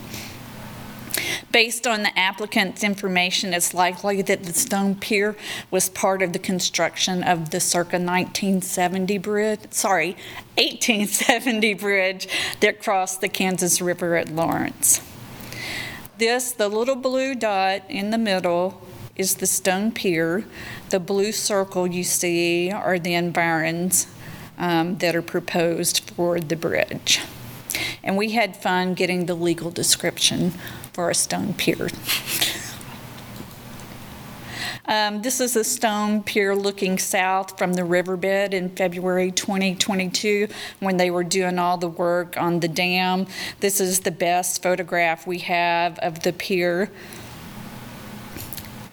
Based 1.51 1.87
on 1.87 2.03
the 2.03 2.17
applicant's 2.17 2.83
information, 2.83 3.55
it's 3.55 3.73
likely 3.73 4.21
that 4.21 4.43
the 4.43 4.53
stone 4.53 4.93
pier 4.93 5.35
was 5.71 5.89
part 5.89 6.21
of 6.21 6.31
the 6.31 6.39
construction 6.39 7.23
of 7.23 7.49
the 7.49 7.59
circa 7.59 7.97
1970 7.97 9.17
bridge, 9.17 9.59
sorry, 9.71 10.11
1870 10.57 11.73
bridge 11.73 12.27
that 12.59 12.81
crossed 12.83 13.21
the 13.21 13.29
Kansas 13.29 13.81
River 13.81 14.15
at 14.15 14.29
Lawrence. 14.29 15.01
This, 16.19 16.51
the 16.51 16.67
little 16.67 16.95
blue 16.95 17.33
dot 17.33 17.81
in 17.89 18.11
the 18.11 18.17
middle, 18.19 18.81
is 19.15 19.35
the 19.35 19.47
stone 19.47 19.91
pier. 19.91 20.45
The 20.91 20.99
blue 20.99 21.31
circle 21.31 21.87
you 21.87 22.03
see 22.03 22.71
are 22.71 22.99
the 22.99 23.15
environs 23.15 24.05
um, 24.59 24.99
that 24.99 25.15
are 25.15 25.23
proposed 25.23 26.01
for 26.01 26.39
the 26.39 26.55
bridge. 26.55 27.21
And 28.03 28.17
we 28.17 28.31
had 28.31 28.55
fun 28.55 28.93
getting 28.93 29.25
the 29.25 29.33
legal 29.33 29.71
description 29.71 30.53
for 30.99 31.09
a 31.09 31.15
stone 31.15 31.53
pier. 31.53 31.87
Um, 34.85 35.21
This 35.21 35.39
is 35.39 35.55
a 35.55 35.63
stone 35.63 36.23
pier 36.23 36.53
looking 36.53 36.99
south 36.99 37.57
from 37.57 37.71
the 37.71 37.85
riverbed 37.85 38.53
in 38.53 38.67
February 38.75 39.31
2022, 39.31 40.49
when 40.81 40.97
they 40.97 41.09
were 41.09 41.23
doing 41.23 41.57
all 41.57 41.77
the 41.77 41.87
work 41.87 42.35
on 42.35 42.59
the 42.59 42.67
dam. 42.67 43.27
This 43.61 43.79
is 43.79 44.01
the 44.01 44.11
best 44.11 44.61
photograph 44.61 45.25
we 45.25 45.37
have 45.37 45.97
of 45.99 46.23
the 46.23 46.33
pier. 46.33 46.91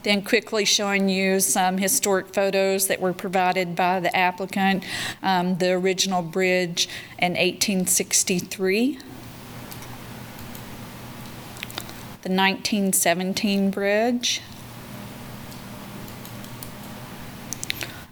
Then 0.04 0.22
quickly 0.22 0.64
showing 0.64 1.08
you 1.08 1.40
some 1.40 1.78
historic 1.78 2.32
photos 2.32 2.86
that 2.86 3.00
were 3.00 3.14
provided 3.14 3.74
by 3.74 3.98
the 3.98 4.16
applicant. 4.16 4.84
Um, 5.24 5.58
The 5.58 5.72
original 5.72 6.22
bridge 6.22 6.88
in 7.18 7.32
1863. 7.32 9.00
The 12.26 12.32
1917 12.32 13.70
bridge. 13.70 14.42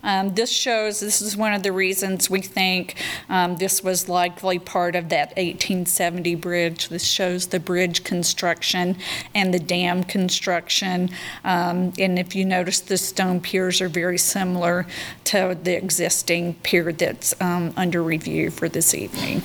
Um, 0.05 0.37
This 0.37 0.53
shows, 0.53 1.01
this 1.01 1.21
is 1.21 1.37
one 1.37 1.53
of 1.53 1.65
the 1.65 1.73
reasons 1.73 2.31
we 2.31 2.41
think 2.41 2.95
um, 3.29 3.57
this 3.57 3.83
was 3.83 4.09
likely 4.09 4.61
part 4.61 4.95
of 4.95 5.09
that 5.09 5.31
1870 5.31 6.37
bridge. 6.37 6.91
This 6.91 7.03
shows 7.03 7.49
the 7.49 7.59
bridge 7.59 8.05
construction 8.05 8.99
and 9.35 9.53
the 9.53 9.59
dam 9.59 10.05
construction. 10.05 11.11
Um, 11.43 11.93
And 11.99 12.17
if 12.17 12.37
you 12.37 12.45
notice, 12.45 12.79
the 12.79 12.99
stone 12.99 13.41
piers 13.41 13.81
are 13.81 13.89
very 13.89 14.19
similar 14.19 14.87
to 15.25 15.59
the 15.61 15.77
existing 15.77 16.55
pier 16.63 16.93
that's 16.93 17.35
um, 17.41 17.75
under 17.77 18.01
review 18.01 18.53
for 18.53 18.69
this 18.69 18.95
evening. 18.95 19.43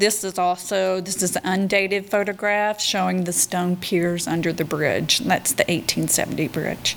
This 0.00 0.24
is 0.24 0.38
also, 0.38 1.02
this 1.02 1.22
is 1.22 1.36
an 1.36 1.42
undated 1.44 2.06
photograph 2.06 2.80
showing 2.80 3.24
the 3.24 3.34
stone 3.34 3.76
piers 3.76 4.26
under 4.26 4.50
the 4.50 4.64
bridge. 4.64 5.18
That's 5.18 5.52
the 5.52 5.64
1870 5.64 6.48
bridge. 6.48 6.96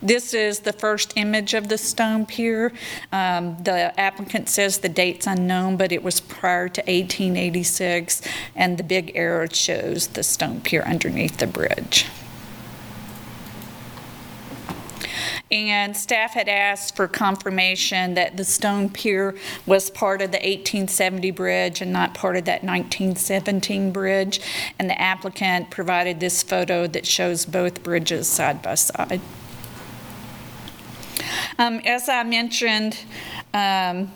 This 0.00 0.32
is 0.32 0.60
the 0.60 0.72
first 0.72 1.12
image 1.16 1.54
of 1.54 1.68
the 1.68 1.76
stone 1.76 2.24
pier. 2.24 2.72
Um, 3.10 3.56
The 3.64 3.92
applicant 3.98 4.48
says 4.48 4.78
the 4.78 4.88
date's 4.88 5.26
unknown, 5.26 5.76
but 5.76 5.90
it 5.90 6.04
was 6.04 6.20
prior 6.20 6.68
to 6.68 6.80
1886, 6.82 8.22
and 8.54 8.78
the 8.78 8.84
big 8.84 9.10
arrow 9.16 9.48
shows 9.48 10.06
the 10.06 10.22
stone 10.22 10.60
pier 10.60 10.82
underneath 10.82 11.38
the 11.38 11.48
bridge. 11.48 12.06
And 15.50 15.96
staff 15.96 16.34
had 16.34 16.48
asked 16.48 16.94
for 16.94 17.08
confirmation 17.08 18.14
that 18.14 18.36
the 18.36 18.44
stone 18.44 18.88
pier 18.88 19.34
was 19.66 19.90
part 19.90 20.22
of 20.22 20.30
the 20.30 20.38
1870 20.38 21.32
bridge 21.32 21.80
and 21.80 21.92
not 21.92 22.14
part 22.14 22.36
of 22.36 22.44
that 22.44 22.62
1917 22.62 23.90
bridge. 23.90 24.40
And 24.78 24.88
the 24.88 25.00
applicant 25.00 25.70
provided 25.70 26.20
this 26.20 26.42
photo 26.44 26.86
that 26.88 27.04
shows 27.04 27.46
both 27.46 27.82
bridges 27.82 28.28
side 28.28 28.62
by 28.62 28.76
side. 28.76 29.20
Um, 31.58 31.80
As 31.84 32.08
I 32.08 32.22
mentioned, 32.22 32.98
um, 33.52 34.12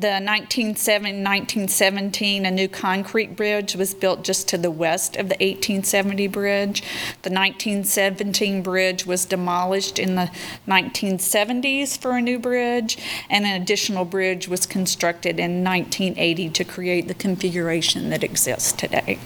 the 0.00 0.20
1907 0.20 1.24
1917, 1.24 2.46
a 2.46 2.50
new 2.50 2.68
concrete 2.68 3.34
bridge 3.34 3.74
was 3.74 3.94
built 3.94 4.22
just 4.22 4.46
to 4.48 4.56
the 4.56 4.70
west 4.70 5.16
of 5.16 5.28
the 5.28 5.34
1870 5.34 6.28
bridge. 6.28 6.82
The 7.22 7.30
1917 7.30 8.62
bridge 8.62 9.06
was 9.06 9.24
demolished 9.24 9.98
in 9.98 10.14
the 10.14 10.30
1970s 10.68 11.98
for 11.98 12.12
a 12.12 12.22
new 12.22 12.38
bridge, 12.38 12.96
and 13.28 13.44
an 13.44 13.60
additional 13.60 14.04
bridge 14.04 14.46
was 14.46 14.66
constructed 14.66 15.40
in 15.40 15.64
1980 15.64 16.50
to 16.50 16.64
create 16.64 17.08
the 17.08 17.14
configuration 17.14 18.10
that 18.10 18.22
exists 18.22 18.70
today. 18.70 19.18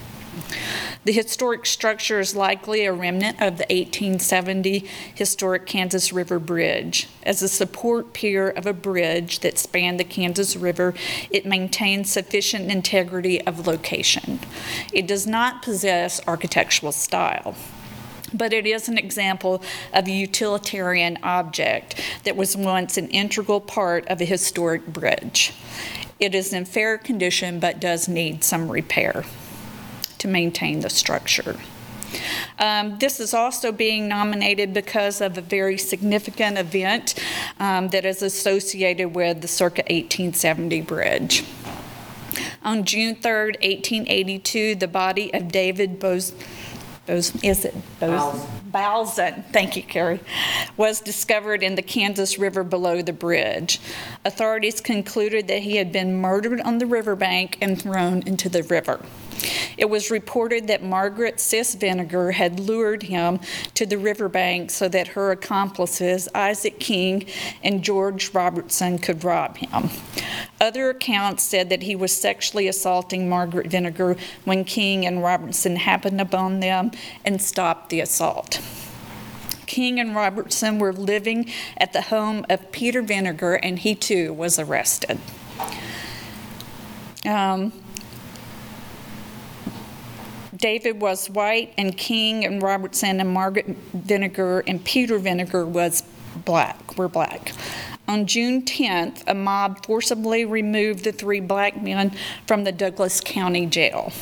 The 1.05 1.13
historic 1.13 1.67
structure 1.67 2.21
is 2.21 2.37
likely 2.37 2.85
a 2.85 2.93
remnant 2.93 3.41
of 3.41 3.59
the 3.59 3.65
1870 3.65 4.87
historic 5.15 5.67
Kansas 5.67 6.13
River 6.13 6.39
Bridge. 6.39 7.09
As 7.25 7.43
a 7.43 7.49
support 7.49 8.13
pier 8.13 8.49
of 8.49 8.67
a 8.67 8.73
bridge 8.73 9.41
that 9.41 9.59
spanned 9.59 9.99
the 9.99 10.05
Kansas 10.05 10.55
River, 10.55 10.95
it 11.31 11.45
maintains 11.45 12.11
sufficient 12.11 12.71
integrity 12.71 13.45
of 13.47 13.67
location. 13.67 14.39
It 14.93 15.09
does 15.09 15.27
not 15.27 15.63
possess 15.63 16.21
architectural 16.27 16.93
style 16.93 17.57
but 18.35 18.55
it 18.55 18.67
is 18.67 18.89
an 18.89 18.97
example 18.97 19.63
of 19.93 20.09
a 20.09 20.11
utilitarian 20.11 21.19
object 21.23 22.01
that 22.25 22.35
was 22.35 22.57
once 22.57 22.97
an 22.97 23.07
integral 23.09 23.61
part 23.61 24.07
of 24.09 24.23
a 24.23 24.25
historic 24.25 24.87
bridge. 24.87 25.53
It 26.19 26.35
is 26.35 26.55
in 26.55 26.65
fair 26.65 26.97
condition 26.97 27.61
but 27.61 27.79
does 27.79 28.09
need 28.09 28.43
some 28.43 28.73
repair 28.73 29.25
to 30.23 30.29
maintain 30.29 30.81
the 30.81 30.91
structure. 30.91 31.57
Um, 32.59 32.99
This 32.99 33.19
is 33.19 33.35
also 33.35 33.73
being 33.73 34.07
nominated 34.07 34.73
because 34.73 35.21
of 35.21 35.37
a 35.37 35.41
very 35.41 35.79
significant 35.79 36.59
event 36.59 37.15
um, 37.59 37.89
that 37.89 38.05
is 38.05 38.23
associated 38.23 39.15
with 39.15 39.41
the 39.41 39.49
circa 39.49 39.83
1870 39.83 40.81
bridge. 40.83 41.45
On 42.63 42.85
June 42.85 43.17
3rd, 43.17 43.55
1882, 43.63 44.77
the 44.77 44.87
body 44.87 45.35
of 45.35 45.51
David 45.51 45.99
Bose, 45.99 46.33
Bose, 47.07 47.35
is 47.43 47.65
it 47.65 47.75
Bose? 47.99 48.47
Bausman, 48.71 49.45
thank 49.53 49.77
you, 49.77 49.83
Kerry, 49.83 50.21
was 50.77 51.01
discovered 51.01 51.63
in 51.63 51.75
the 51.75 51.83
Kansas 51.83 52.39
River 52.39 52.63
below 52.65 53.03
the 53.03 53.13
bridge. 53.13 53.81
Authorities 54.25 54.81
concluded 54.81 55.49
that 55.49 55.63
he 55.63 55.77
had 55.77 55.93
been 55.93 56.15
murdered 56.17 56.61
on 56.61 56.79
the 56.79 56.87
riverbank 56.87 57.59
and 57.61 57.81
thrown 57.83 58.23
into 58.27 58.49
the 58.49 58.63
river. 58.63 59.01
It 59.77 59.89
was 59.91 60.11
reported 60.11 60.69
that 60.69 60.83
Margaret 60.83 61.41
Sis 61.41 61.75
Vinegar 61.75 62.33
had 62.33 62.61
lured 62.61 63.05
him 63.05 63.41
to 63.75 63.87
the 63.87 63.99
riverbank 63.99 64.71
so 64.71 64.89
that 64.89 65.09
her 65.09 65.31
accomplices, 65.31 66.29
Isaac 66.35 66.79
King 66.79 67.25
and 67.63 67.83
George 67.83 68.33
Robertson, 68.35 68.99
could 68.99 69.25
rob 69.25 69.57
him. 69.57 69.91
Other 70.61 70.91
accounts 70.91 71.43
said 71.43 71.69
that 71.71 71.83
he 71.83 71.97
was 71.97 72.13
sexually 72.13 72.69
assaulting 72.69 73.29
Margaret 73.29 73.67
Vinegar 73.67 74.17
when 74.45 74.65
King 74.65 75.05
and 75.07 75.23
Robertson 75.23 75.77
happened 75.77 76.21
upon 76.21 76.61
them 76.61 76.91
and 77.25 77.41
stopped 77.43 77.89
the 77.91 78.01
assault. 78.01 78.61
King 79.67 79.99
and 79.99 80.15
Robertson 80.15 80.79
were 80.79 80.93
living 80.93 81.51
at 81.79 81.95
the 81.95 82.03
home 82.03 82.45
of 82.51 82.71
Peter 82.73 83.01
Vinegar, 83.01 83.55
and 83.55 83.79
he 83.79 83.95
too 83.95 84.33
was 84.33 84.59
arrested. 84.59 85.19
Um, 87.25 87.73
David 90.63 91.01
was 91.01 91.29
white, 91.29 91.75
and 91.77 91.97
King 91.99 92.45
and 92.45 92.63
Robertson 92.63 93.19
and 93.21 93.29
Margaret 93.29 93.67
Vinegar 93.93 94.63
and 94.69 94.83
Peter 94.85 95.19
Vinegar 95.19 95.67
was 95.67 96.05
black, 96.45 96.97
were 96.97 97.09
black. 97.09 97.53
On 98.07 98.29
June 98.29 98.63
10th, 98.63 99.25
a 99.27 99.35
mob 99.35 99.85
forcibly 99.85 100.45
removed 100.45 101.03
the 101.03 101.11
three 101.11 101.41
black 101.41 101.83
men 101.83 102.13
from 102.47 102.63
the 102.63 102.71
Douglas 102.71 103.21
County 103.21 103.67
Jail. 103.67 104.13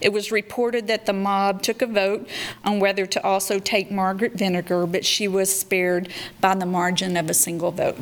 It 0.00 0.14
was 0.14 0.32
reported 0.32 0.86
that 0.86 1.04
the 1.04 1.12
mob 1.12 1.60
took 1.60 1.82
a 1.82 1.86
vote 1.86 2.26
on 2.64 2.80
whether 2.80 3.04
to 3.04 3.22
also 3.22 3.58
take 3.58 3.90
Margaret 3.90 4.32
Vinegar, 4.32 4.86
but 4.86 5.04
she 5.04 5.28
was 5.28 5.54
spared 5.54 6.08
by 6.40 6.54
the 6.54 6.64
margin 6.64 7.18
of 7.18 7.28
a 7.28 7.34
single 7.34 7.70
vote. 7.70 7.98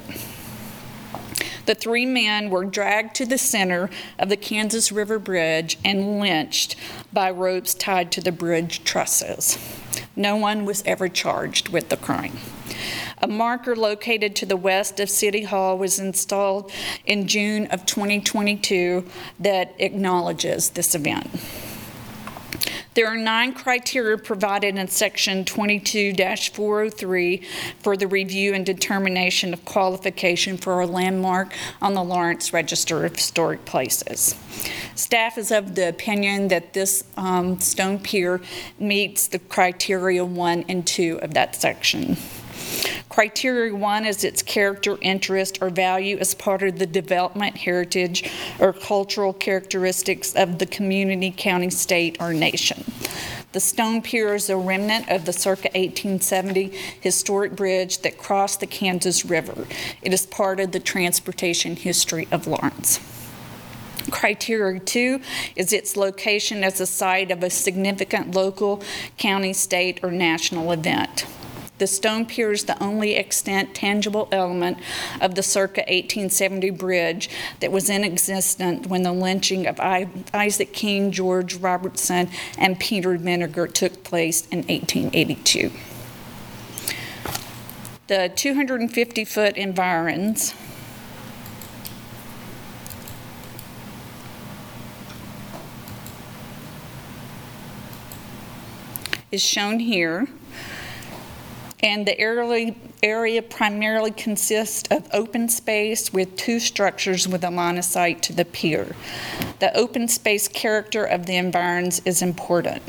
The 1.69 1.75
three 1.75 2.07
men 2.07 2.49
were 2.49 2.65
dragged 2.65 3.15
to 3.17 3.27
the 3.27 3.37
center 3.37 3.91
of 4.19 4.31
the 4.31 4.39
Kansas 4.39 4.91
River 4.91 5.19
Bridge 5.19 5.77
and 5.85 6.19
lynched 6.19 6.77
by 7.13 7.31
ropes 7.31 7.75
tied 7.75 8.11
to 8.13 8.23
the 8.23 8.33
bridge 8.33 8.85
trusses. 8.85 9.59
No 10.17 10.35
one 10.35 10.65
was 10.65 10.83
ever 10.87 11.11
charged 11.11 11.69
with 11.69 11.91
the 11.91 11.99
crime. 11.99 12.39
A 13.19 13.29
marker 13.29 13.77
located 13.77 14.35
to 14.37 14.47
the 14.47 14.57
west 14.57 14.99
of 14.99 15.11
City 15.11 15.43
Hall 15.43 15.77
was 15.77 15.99
installed 15.99 16.73
in 17.05 17.29
June 17.29 17.67
of 17.67 17.85
2022 17.85 19.05
that 19.39 19.75
acknowledges 19.79 20.71
this 20.71 20.95
event. 20.95 21.29
There 22.95 23.07
are 23.07 23.17
nine 23.17 23.53
criteria 23.53 24.19
provided 24.19 24.77
in 24.77 24.89
Section 24.89 25.45
22-403 25.45 27.45
for 27.81 27.97
the 27.97 28.09
review 28.09 28.55
and 28.55 28.67
determination 28.67 29.53
of 29.53 29.65
qualification 29.65 30.57
for 30.57 30.81
a 30.81 30.87
landmark 30.87 31.53
on 31.81 31.95
the 31.95 32.03
Lawrence 32.03 32.53
Register 32.53 33.05
of 33.05 33.15
Historic 33.15 33.65
Places. 33.65 34.35
Staff 34.97 35.39
is 35.39 35.53
of 35.53 35.77
the 35.77 35.89
opinion 35.89 36.49
that 36.49 36.73
this 36.73 37.05
um, 37.17 37.61
stone 37.61 38.01
pier 38.01 38.41
meets 38.81 39.29
the 39.29 39.39
criteria 39.39 40.25
one 40.25 40.65
and 40.69 40.85
two 40.85 41.21
of 41.23 41.35
that 41.35 41.55
section. 41.55 42.17
Criteria 43.09 43.75
one 43.75 44.05
is 44.05 44.23
its 44.25 44.43
character, 44.43 44.97
interest, 45.01 45.59
or 45.61 45.71
value 45.71 46.19
as 46.19 46.35
part 46.35 46.63
of 46.63 46.79
the 46.79 46.87
development, 46.87 47.57
heritage, 47.57 48.31
or 48.61 48.73
cultural 48.73 49.33
characteristics 49.33 50.35
of 50.35 50.59
the 50.59 50.67
community, 50.67 51.35
county, 51.37 51.71
state, 51.71 52.17
or 52.21 52.33
nation. 52.33 52.85
The 53.53 53.61
stone 53.61 54.03
pier 54.03 54.35
is 54.35 54.51
a 54.51 54.57
remnant 54.57 55.09
of 55.09 55.25
the 55.25 55.33
circa 55.33 55.69
1870 55.75 56.69
historic 57.01 57.57
bridge 57.57 57.99
that 58.03 58.19
crossed 58.19 58.61
the 58.61 58.67
Kansas 58.67 59.25
River. 59.25 59.67
It 60.03 60.13
is 60.13 60.27
part 60.27 60.61
of 60.61 60.73
the 60.73 60.81
transportation 60.81 61.77
history 61.77 62.29
of 62.31 62.47
Lawrence. 62.47 63.01
Criteria 64.11 64.81
two 64.81 65.21
is 65.57 65.73
its 65.73 65.97
location 65.97 66.63
as 66.63 66.81
a 66.81 66.87
site 66.87 67.31
of 67.31 67.43
a 67.43 67.51
significant 67.51 68.35
local, 68.35 68.83
county, 69.17 69.53
state, 69.53 70.01
or 70.03 70.11
national 70.11 70.71
event. 70.71 71.27
The 71.79 71.87
stone 71.87 72.27
pier 72.27 72.51
is 72.51 72.65
the 72.65 72.81
only 72.83 73.15
extant 73.15 73.75
tangible 73.75 74.29
element 74.33 74.79
of 75.21 75.37
the 75.37 75.43
circa 75.45 75.83
1870 75.83 76.71
bridge 76.71 77.31
that 77.61 77.71
was 77.71 77.89
in 77.89 78.03
existence 78.03 78.87
when 78.89 79.05
the 79.05 79.13
lynching 79.13 79.67
of 79.67 79.79
Isaac 79.81 80.73
King, 80.73 81.13
George 81.13 81.55
Robertson, 81.55 82.29
and 82.59 82.81
Peter 82.81 83.17
Vinegar 83.17 83.69
took 83.69 84.03
place 84.03 84.47
in 84.49 84.59
1882. 84.65 85.71
The 88.09 88.33
250-foot 88.35 89.57
environs 89.57 90.55
is 99.31 99.43
shown 99.43 99.79
here. 99.79 100.27
And 101.81 102.07
the 102.07 102.19
area, 102.19 103.43
primarily 103.43 104.11
consists 104.11 104.89
of 104.91 105.09
open 105.13 105.49
space 105.49 106.13
with 106.13 106.37
two 106.37 106.59
structures 106.59 107.29
with 107.29 107.45
a 107.45 107.51
line 107.51 107.79
of 107.79 107.85
sight 107.85 108.21
to 108.25 108.33
the 108.33 108.45
pier. 108.45 108.97
The 109.61 109.77
open 109.77 110.09
space 110.09 110.49
character 110.49 111.05
of 111.05 111.27
the 111.27 111.37
environs 111.37 112.03
is 112.05 112.21
important. 112.21 112.83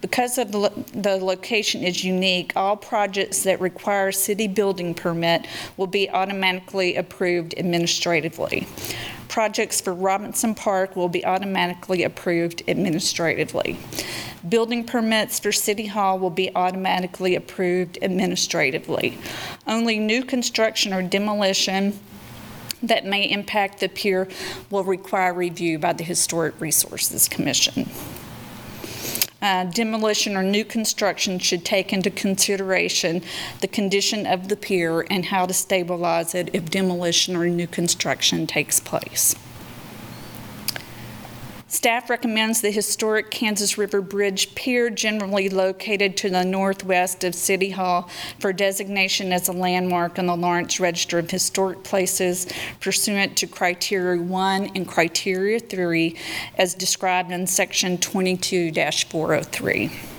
Because 0.00 0.38
of 0.38 0.50
the 0.50 1.18
location 1.20 1.82
is 1.82 2.04
unique, 2.04 2.52
all 2.56 2.76
projects 2.76 3.42
that 3.42 3.60
require 3.60 4.10
city 4.12 4.48
building 4.48 4.94
permit 4.94 5.46
will 5.76 5.86
be 5.86 6.08
automatically 6.10 6.96
approved 6.96 7.54
administratively. 7.58 8.66
Projects 9.28 9.80
for 9.80 9.94
Robinson 9.94 10.54
Park 10.54 10.96
will 10.96 11.08
be 11.08 11.24
automatically 11.24 12.02
approved 12.02 12.62
administratively. 12.68 13.78
Building 14.48 14.84
permits 14.84 15.38
for 15.38 15.52
City 15.52 15.86
Hall 15.86 16.18
will 16.18 16.30
be 16.30 16.50
automatically 16.54 17.36
approved 17.36 17.98
administratively. 18.02 19.18
Only 19.66 19.98
new 19.98 20.24
construction 20.24 20.92
or 20.92 21.02
demolition 21.02 21.98
that 22.82 23.06
may 23.06 23.30
impact 23.30 23.78
the 23.78 23.88
pier 23.88 24.28
will 24.68 24.82
require 24.82 25.32
review 25.32 25.78
by 25.78 25.92
the 25.92 26.02
Historic 26.02 26.60
Resources 26.60 27.28
Commission. 27.28 27.88
Uh, 29.40 29.64
Demolition 29.64 30.36
or 30.36 30.42
new 30.42 30.64
construction 30.64 31.38
should 31.38 31.64
take 31.64 31.92
into 31.92 32.10
consideration 32.10 33.22
the 33.60 33.66
condition 33.66 34.24
of 34.24 34.48
the 34.48 34.56
pier 34.56 35.04
and 35.10 35.26
how 35.26 35.46
to 35.46 35.52
stabilize 35.52 36.34
it 36.34 36.48
if 36.52 36.70
demolition 36.70 37.34
or 37.34 37.46
new 37.46 37.66
construction 37.66 38.46
takes 38.46 38.78
place. 38.78 39.34
Staff 41.72 42.08
recommends 42.10 42.60
the 42.60 42.70
historic 42.70 43.30
Kansas 43.30 43.78
River 43.78 44.02
Bridge 44.02 44.54
Pier 44.54 44.90
generally 44.90 45.48
located 45.48 46.18
to 46.18 46.28
the 46.28 46.44
northwest 46.44 47.24
of 47.24 47.34
City 47.34 47.70
Hall 47.70 48.10
for 48.38 48.52
designation 48.52 49.32
as 49.32 49.48
a 49.48 49.52
landmark 49.52 50.18
on 50.18 50.26
the 50.26 50.36
Lawrence 50.36 50.78
Register 50.78 51.18
of 51.18 51.30
Historic 51.30 51.82
Places 51.82 52.46
pursuant 52.80 53.38
to 53.38 53.46
criteria 53.46 54.20
one 54.20 54.70
and 54.74 54.86
criteria 54.86 55.58
three 55.58 56.14
as 56.58 56.74
described 56.74 57.32
in 57.32 57.46
section 57.46 57.96
22-403. 57.96 60.11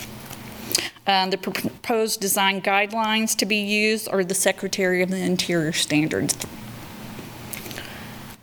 Uh, 1.07 1.29
The 1.29 1.37
proposed 1.37 2.19
design 2.19 2.61
guidelines 2.61 3.35
to 3.37 3.45
be 3.45 3.57
used 3.57 4.09
are 4.09 4.23
the 4.23 4.33
Secretary 4.33 5.01
of 5.03 5.09
the 5.09 5.17
Interior 5.17 5.71
standards 5.71 6.35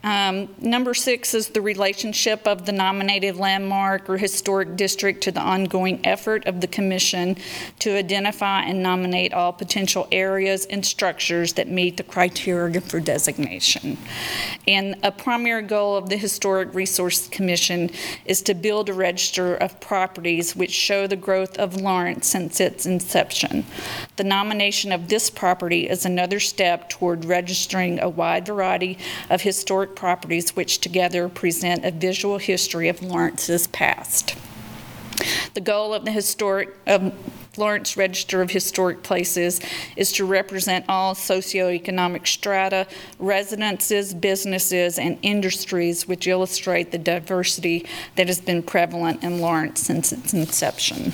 um, 0.04 0.48
Number 0.58 0.94
six 0.94 1.34
is 1.34 1.48
the 1.48 1.60
relationship 1.60 2.46
of 2.46 2.66
the 2.66 2.72
nominated 2.72 3.36
landmark 3.36 4.08
or 4.08 4.16
historic 4.16 4.76
district 4.76 5.22
to 5.24 5.32
the 5.32 5.40
ongoing 5.40 6.04
effort 6.04 6.46
of 6.46 6.60
the 6.60 6.66
commission 6.66 7.36
to 7.80 7.96
identify 7.96 8.62
and 8.62 8.82
nominate 8.82 9.32
all 9.32 9.52
potential 9.52 10.08
areas 10.10 10.66
and 10.66 10.84
structures 10.84 11.52
that 11.54 11.68
meet 11.68 11.96
the 11.96 12.02
criteria 12.02 12.80
for 12.80 13.00
designation. 13.00 13.98
And 14.66 14.96
a 15.02 15.12
primary 15.12 15.62
goal 15.62 15.96
of 15.96 16.08
the 16.08 16.16
Historic 16.16 16.74
Resource 16.74 17.28
Commission 17.28 17.90
is 18.24 18.42
to 18.42 18.54
build 18.54 18.88
a 18.88 18.94
register 18.94 19.56
of 19.56 19.80
properties 19.80 20.56
which 20.56 20.72
show 20.72 21.06
the 21.06 21.16
growth 21.16 21.58
of 21.58 21.80
Lawrence 21.80 22.26
since 22.26 22.60
its 22.60 22.86
inception. 22.86 23.64
The 24.22 24.28
nomination 24.28 24.92
of 24.92 25.08
this 25.08 25.30
property 25.30 25.88
is 25.88 26.04
another 26.04 26.38
step 26.38 26.88
toward 26.88 27.24
registering 27.24 27.98
a 27.98 28.08
wide 28.08 28.46
variety 28.46 28.96
of 29.28 29.42
historic 29.42 29.96
properties 29.96 30.54
which 30.54 30.78
together 30.78 31.28
present 31.28 31.84
a 31.84 31.90
visual 31.90 32.38
history 32.38 32.88
of 32.88 33.02
Lawrence's 33.02 33.66
past. 33.66 34.36
The 35.54 35.60
goal 35.60 35.92
of 35.92 36.04
the 36.04 36.12
historic 36.12 36.68
of 36.86 37.12
Lawrence 37.56 37.96
Register 37.96 38.40
of 38.40 38.52
Historic 38.52 39.02
Places 39.02 39.60
is 39.96 40.12
to 40.12 40.24
represent 40.24 40.84
all 40.88 41.16
socioeconomic 41.16 42.24
strata, 42.28 42.86
residences, 43.18 44.14
businesses, 44.14 45.00
and 45.00 45.18
industries 45.22 46.06
which 46.06 46.28
illustrate 46.28 46.92
the 46.92 46.98
diversity 46.98 47.84
that 48.14 48.28
has 48.28 48.40
been 48.40 48.62
prevalent 48.62 49.24
in 49.24 49.40
Lawrence 49.40 49.80
since 49.80 50.12
its 50.12 50.32
inception. 50.32 51.12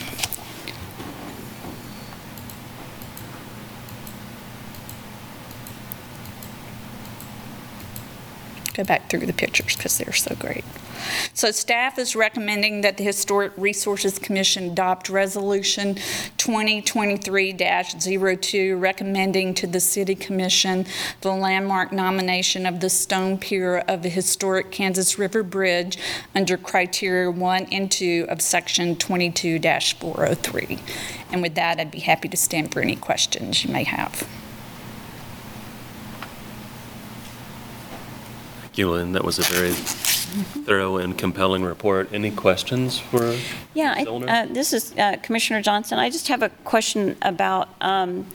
Go 8.78 8.84
back 8.84 9.10
through 9.10 9.26
the 9.26 9.32
pictures 9.32 9.76
because 9.76 9.98
they're 9.98 10.12
so 10.12 10.36
great. 10.36 10.64
So 11.34 11.50
staff 11.50 11.98
is 11.98 12.14
recommending 12.14 12.82
that 12.82 12.96
the 12.96 13.02
Historic 13.02 13.50
Resources 13.56 14.20
Commission 14.20 14.70
adopt 14.70 15.08
Resolution 15.08 15.96
2023-02, 16.38 18.80
recommending 18.80 19.52
to 19.54 19.66
the 19.66 19.80
City 19.80 20.14
Commission 20.14 20.86
the 21.22 21.32
landmark 21.32 21.90
nomination 21.90 22.66
of 22.66 22.78
the 22.78 22.88
stone 22.88 23.36
pier 23.36 23.78
of 23.78 24.02
the 24.02 24.08
historic 24.08 24.70
Kansas 24.70 25.18
River 25.18 25.42
Bridge 25.42 25.98
under 26.34 26.56
criteria 26.56 27.32
1 27.32 27.66
and 27.72 27.90
2 27.90 28.26
of 28.28 28.40
Section 28.40 28.94
22-403. 28.94 30.78
And 31.32 31.42
with 31.42 31.56
that, 31.56 31.80
I'd 31.80 31.90
be 31.90 31.98
happy 31.98 32.28
to 32.28 32.36
stand 32.36 32.72
for 32.72 32.80
any 32.80 32.94
questions 32.94 33.64
you 33.64 33.72
may 33.72 33.82
have. 33.84 34.28
Thank. 38.86 39.12
That 39.14 39.24
was 39.24 39.38
a 39.40 39.42
very 39.42 39.72
thorough 39.72 40.98
and 40.98 41.18
compelling 41.18 41.64
report. 41.64 42.10
Any 42.12 42.30
questions 42.30 42.98
for 42.98 43.36
Yeah, 43.74 43.94
I- 43.96 44.04
Zollner? 44.04 44.28
uh, 44.28 44.46
this 44.52 44.72
is 44.72 44.94
uh, 44.96 45.16
Commissioner 45.22 45.62
Johnson. 45.62 45.98
I 45.98 46.10
just 46.10 46.28
have 46.28 46.42
a 46.42 46.50
question 46.64 47.16
about, 47.22 47.68
um, 47.80 48.26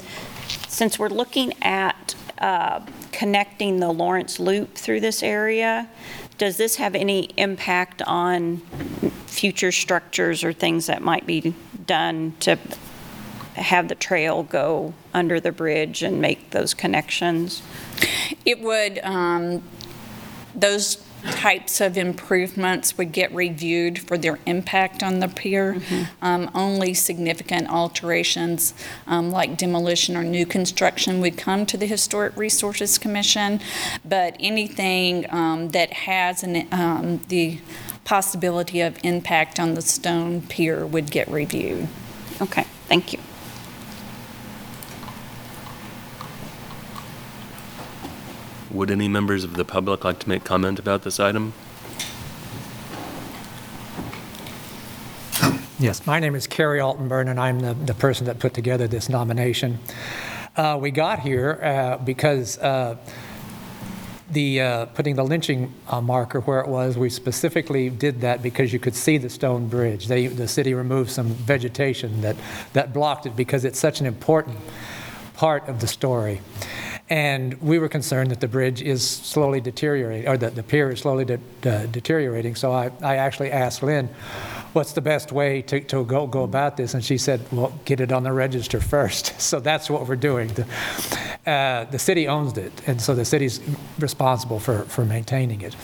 since 0.67 0.99
we're 0.99 1.07
looking 1.09 1.53
at 1.61 2.15
uh, 2.39 2.81
connecting 3.13 3.79
the 3.79 3.91
Lawrence 3.91 4.37
Loop 4.37 4.75
through 4.75 4.99
this 4.99 5.23
area, 5.23 5.87
does 6.37 6.57
this 6.57 6.75
have 6.75 6.93
any 6.93 7.29
impact 7.37 8.01
on 8.01 8.57
future 9.27 9.71
structures 9.71 10.43
or 10.43 10.51
things 10.51 10.87
that 10.87 11.01
might 11.01 11.25
be 11.25 11.55
done 11.85 12.33
to 12.41 12.57
have 13.55 13.87
the 13.87 13.95
trail 13.95 14.43
go 14.43 14.93
under 15.13 15.39
the 15.39 15.51
bridge 15.53 16.03
and 16.03 16.19
make 16.19 16.49
those 16.49 16.73
connections? 16.73 17.61
It 18.45 18.59
would, 18.59 18.99
um, 19.03 19.63
those 20.55 20.97
types 21.23 21.79
of 21.79 21.97
improvements 21.97 22.97
would 22.97 23.11
get 23.11 23.33
reviewed 23.33 23.97
for 23.97 24.17
their 24.17 24.39
impact 24.45 25.01
on 25.01 25.19
the 25.19 25.27
pier. 25.27 25.81
Um, 26.21 26.51
Only 26.53 26.93
significant 26.93 27.69
alterations, 27.69 28.73
um, 29.07 29.31
like 29.31 29.57
demolition 29.57 30.17
or 30.17 30.23
new 30.23 30.45
construction, 30.45 31.21
would 31.21 31.37
come 31.37 31.65
to 31.67 31.77
the 31.77 31.85
Historic 31.85 32.35
Resources 32.35 32.97
Commission. 32.97 33.61
But 34.03 34.35
anything 34.39 35.25
um, 35.29 35.69
that 35.69 35.93
has 35.93 36.43
an, 36.43 36.67
um, 36.71 37.21
the 37.29 37.59
possibility 38.03 38.81
of 38.81 38.99
impact 39.03 39.59
on 39.59 39.75
the 39.75 39.81
stone 39.81 40.41
pier 40.41 40.85
would 40.85 41.09
get 41.09 41.27
reviewed. 41.29 41.87
Okay, 42.41 42.65
thank 42.87 43.13
you. 43.13 43.19
Would 48.73 48.89
any 48.89 49.07
members 49.07 49.43
of 49.43 49.55
the 49.55 49.63
public 49.63 50.03
like 50.03 50.17
to 50.19 50.27
make 50.27 50.43
comment 50.43 50.79
about 50.79 51.03
this 51.03 51.19
item? 51.19 51.53
Yes, 55.77 56.07
my 56.07 56.19
name 56.19 56.33
is 56.33 56.47
Kerry 56.47 56.79
Altenbernd, 56.79 57.29
and 57.29 57.39
I'm 57.39 57.59
the, 57.59 57.75
the 57.75 57.93
person 57.93 58.25
that 58.25 58.39
put 58.39 58.55
together 58.55 58.87
this 58.87 59.09
nomination. 59.09 59.77
Uh, 60.55 60.79
we 60.81 60.89
got 60.89 61.19
here 61.19 61.59
uh, 61.61 61.97
because 62.03 62.57
uh, 62.57 62.97
the 64.31 64.61
uh, 64.61 64.85
putting 64.87 65.17
the 65.17 65.23
lynching 65.23 65.71
uh, 65.87 66.01
marker 66.01 66.39
where 66.41 66.59
it 66.59 66.67
was, 66.67 66.97
we 66.97 67.11
specifically 67.11 67.91
did 67.91 68.21
that 68.21 68.41
because 68.41 68.73
you 68.73 68.79
could 68.79 68.95
see 68.95 69.19
the 69.19 69.29
stone 69.29 69.67
bridge. 69.67 70.07
They, 70.07 70.25
the 70.25 70.47
city 70.47 70.73
removed 70.73 71.11
some 71.11 71.27
vegetation 71.27 72.21
that, 72.21 72.37
that 72.73 72.91
blocked 72.91 73.27
it 73.27 73.35
because 73.35 73.65
it's 73.65 73.77
such 73.77 73.99
an 73.99 74.07
important 74.07 74.57
part 75.35 75.67
of 75.67 75.79
the 75.79 75.87
story. 75.87 76.41
And 77.09 77.61
we 77.61 77.79
were 77.79 77.89
concerned 77.89 78.31
that 78.31 78.39
the 78.39 78.47
bridge 78.47 78.81
is 78.81 79.07
slowly 79.07 79.59
deteriorating, 79.59 80.27
or 80.27 80.37
that 80.37 80.55
the 80.55 80.63
pier 80.63 80.89
is 80.89 81.01
slowly 81.01 81.25
de- 81.25 81.37
de- 81.61 81.87
deteriorating. 81.87 82.55
So 82.55 82.71
I, 82.71 82.91
I 83.01 83.17
actually 83.17 83.51
asked 83.51 83.83
Lynne, 83.83 84.07
what's 84.71 84.93
the 84.93 85.01
best 85.01 85.31
way 85.31 85.61
to, 85.63 85.81
to 85.81 86.05
go, 86.05 86.25
go 86.25 86.43
about 86.43 86.77
this? 86.77 86.93
And 86.93 87.03
she 87.03 87.17
said, 87.17 87.41
well, 87.51 87.77
get 87.85 87.99
it 87.99 88.11
on 88.11 88.23
the 88.23 88.31
register 88.31 88.79
first. 88.79 89.33
So 89.43 89.59
that's 89.59 89.89
what 89.89 90.07
we're 90.07 90.15
doing. 90.15 90.47
The, 90.47 90.65
uh, 91.45 91.83
the 91.85 91.99
city 91.99 92.27
owns 92.27 92.57
it, 92.57 92.71
and 92.87 92.99
so 92.99 93.13
the 93.13 93.25
city's 93.25 93.59
responsible 93.99 94.59
for, 94.59 94.83
for 94.83 95.05
maintaining 95.05 95.61
it. 95.61 95.75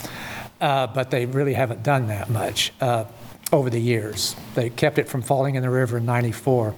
Uh, 0.59 0.87
but 0.87 1.11
they 1.11 1.25
really 1.25 1.53
haven't 1.53 1.83
done 1.83 2.07
that 2.07 2.29
much 2.29 2.71
uh, 2.81 3.05
over 3.51 3.69
the 3.69 3.79
years. 3.79 4.35
They 4.55 4.69
kept 4.69 4.97
it 4.97 5.07
from 5.07 5.21
falling 5.21 5.55
in 5.55 5.61
the 5.61 5.69
river 5.69 5.97
in 5.97 6.05
94. 6.05 6.73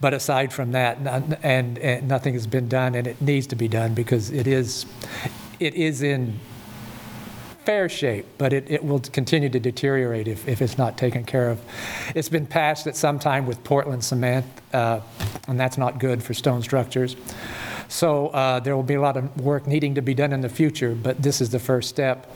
But 0.00 0.12
aside 0.12 0.52
from 0.52 0.72
that, 0.72 1.00
none, 1.00 1.36
and, 1.42 1.78
and 1.78 2.08
nothing 2.08 2.34
has 2.34 2.46
been 2.46 2.68
done, 2.68 2.94
and 2.94 3.06
it 3.06 3.20
needs 3.20 3.46
to 3.48 3.56
be 3.56 3.68
done 3.68 3.94
because 3.94 4.30
it 4.30 4.46
is, 4.46 4.86
it 5.60 5.74
is 5.74 6.02
in 6.02 6.38
fair 7.64 7.88
shape, 7.88 8.26
but 8.36 8.52
it, 8.52 8.70
it 8.70 8.84
will 8.84 9.00
continue 9.00 9.48
to 9.48 9.58
deteriorate 9.58 10.28
if, 10.28 10.46
if 10.46 10.60
it's 10.60 10.76
not 10.76 10.98
taken 10.98 11.24
care 11.24 11.48
of. 11.48 11.60
It's 12.14 12.28
been 12.28 12.46
patched 12.46 12.86
at 12.86 12.96
some 12.96 13.18
time 13.18 13.46
with 13.46 13.64
Portland 13.64 14.04
cement, 14.04 14.44
uh, 14.72 15.00
and 15.48 15.58
that's 15.58 15.78
not 15.78 15.98
good 15.98 16.22
for 16.22 16.34
stone 16.34 16.60
structures. 16.62 17.16
So 17.88 18.28
uh, 18.28 18.60
there 18.60 18.76
will 18.76 18.82
be 18.82 18.94
a 18.94 19.00
lot 19.00 19.16
of 19.16 19.40
work 19.40 19.66
needing 19.66 19.94
to 19.94 20.02
be 20.02 20.14
done 20.14 20.32
in 20.32 20.42
the 20.42 20.48
future, 20.48 20.94
but 20.94 21.22
this 21.22 21.40
is 21.40 21.50
the 21.50 21.58
first 21.58 21.88
step. 21.88 22.30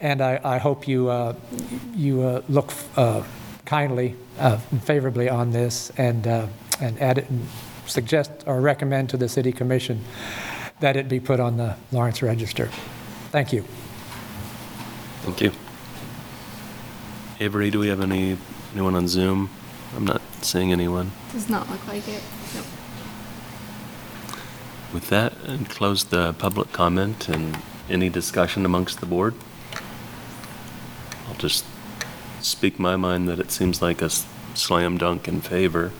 And 0.00 0.20
I, 0.20 0.40
I 0.44 0.58
hope 0.58 0.86
you, 0.86 1.08
uh, 1.08 1.34
you 1.94 2.22
uh, 2.22 2.42
look 2.48 2.72
uh, 2.96 3.24
kindly, 3.64 4.14
uh, 4.38 4.58
favorably 4.84 5.28
on 5.28 5.50
this 5.50 5.90
and, 5.96 6.48
and 6.80 7.00
add 7.00 7.18
it 7.18 7.28
and 7.30 7.46
suggest 7.86 8.30
or 8.46 8.60
recommend 8.60 9.10
to 9.10 9.16
the 9.16 9.28
city 9.28 9.52
commission 9.52 10.04
that 10.80 10.96
it 10.96 11.08
be 11.08 11.20
put 11.20 11.40
on 11.40 11.56
the 11.56 11.76
Lawrence 11.92 12.22
Register. 12.22 12.70
Thank 13.30 13.52
you. 13.52 13.62
Thank 15.22 15.40
you. 15.40 15.52
Avery, 17.38 17.70
do 17.70 17.78
we 17.78 17.88
have 17.88 18.00
any 18.00 18.36
Anyone 18.72 18.94
on 18.94 19.08
Zoom? 19.08 19.50
I'm 19.96 20.04
not 20.04 20.22
seeing 20.42 20.70
anyone. 20.72 21.10
Does 21.32 21.48
not 21.48 21.68
look 21.68 21.84
like 21.88 22.06
it. 22.06 22.22
Nope. 22.54 22.64
With 24.92 25.08
that, 25.08 25.36
and 25.44 25.68
close 25.68 26.04
the 26.04 26.34
public 26.34 26.72
comment 26.72 27.28
and 27.28 27.58
any 27.88 28.08
discussion 28.08 28.64
amongst 28.64 29.00
the 29.00 29.06
board. 29.06 29.34
I'll 31.28 31.34
just 31.34 31.64
speak 32.40 32.78
my 32.78 32.94
mind 32.94 33.28
that 33.28 33.40
it 33.40 33.50
seems 33.50 33.82
like 33.82 34.00
a 34.02 34.10
slam 34.54 34.98
dunk 34.98 35.26
in 35.26 35.40
favor. 35.40 35.90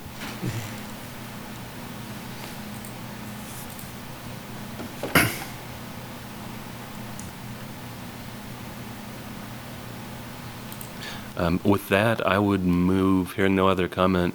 Um, 11.40 11.58
With 11.64 11.88
that, 11.88 12.24
I 12.26 12.38
would 12.38 12.66
move, 12.66 13.32
hearing 13.32 13.56
no 13.56 13.66
other 13.66 13.88
comment, 13.88 14.34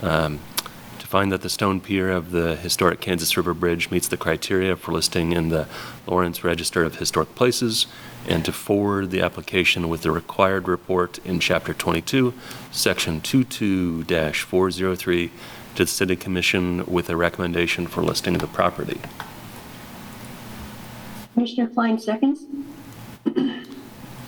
um, 0.00 0.38
to 1.00 1.06
find 1.08 1.32
that 1.32 1.42
the 1.42 1.48
stone 1.48 1.80
pier 1.80 2.08
of 2.08 2.30
the 2.30 2.54
historic 2.54 3.00
Kansas 3.00 3.36
River 3.36 3.52
Bridge 3.52 3.90
meets 3.90 4.06
the 4.06 4.16
criteria 4.16 4.76
for 4.76 4.92
listing 4.92 5.32
in 5.32 5.48
the 5.48 5.66
Lawrence 6.06 6.44
Register 6.44 6.84
of 6.84 6.98
Historic 6.98 7.34
Places, 7.34 7.88
and 8.28 8.44
to 8.44 8.52
forward 8.52 9.10
the 9.10 9.22
application 9.22 9.88
with 9.88 10.02
the 10.02 10.12
required 10.12 10.68
report 10.68 11.18
in 11.24 11.40
Chapter 11.40 11.74
22, 11.74 12.32
Section 12.70 13.20
22-403, 13.22 15.30
to 15.74 15.84
the 15.84 15.90
City 15.90 16.14
Commission 16.14 16.86
with 16.86 17.10
a 17.10 17.16
recommendation 17.16 17.88
for 17.88 18.04
listing 18.04 18.36
of 18.36 18.40
the 18.40 18.46
property. 18.46 19.00
Commissioner 21.34 21.66
Klein 21.66 21.98
seconds? 21.98 22.44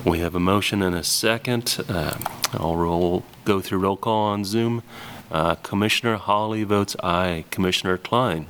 We 0.08 0.20
have 0.20 0.34
a 0.34 0.40
motion 0.40 0.80
and 0.82 0.96
a 0.96 1.04
second. 1.04 1.84
Uh, 1.86 2.16
I'll 2.54 2.76
roll, 2.76 3.24
go 3.44 3.60
through 3.60 3.80
roll 3.80 3.98
call 3.98 4.24
on 4.28 4.42
Zoom. 4.42 4.82
Uh, 5.30 5.56
Commissioner 5.56 6.16
Hawley 6.16 6.64
votes 6.64 6.96
aye. 7.02 7.44
Commissioner 7.50 7.98
Klein. 7.98 8.46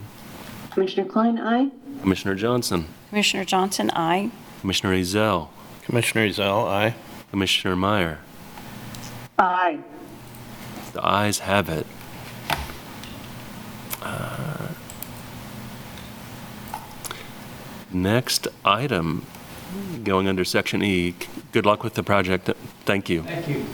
Commissioner 0.71 1.09
Klein, 1.11 1.37
aye. 1.37 1.71
Commissioner 2.01 2.37
Johnson. 2.37 2.87
Commissioner 3.09 3.45
Johnson, 3.45 3.91
aye. 3.95 4.31
Commissioner 4.61 4.95
Ezell. 4.95 5.49
Commissioner 5.83 6.29
Ezell, 6.29 6.65
aye. 6.69 6.95
Commissioner 7.33 7.75
Meyer. 7.75 8.19
Aye. 9.37 9.81
The 10.93 11.01
ayes 11.05 11.41
have 11.41 11.69
it. 11.69 11.87
Uh, 14.01 14.69
Next 17.91 18.47
item, 18.65 19.25
going 20.05 20.29
under 20.29 20.45
Section 20.45 20.83
E. 20.83 21.15
Good 21.53 21.67
luck 21.67 21.83
with 21.83 21.95
the 21.95 22.03
project. 22.03 22.51
Thank 22.85 23.09
you. 23.09 23.23
Thank 23.23 23.49
you. 23.49 23.65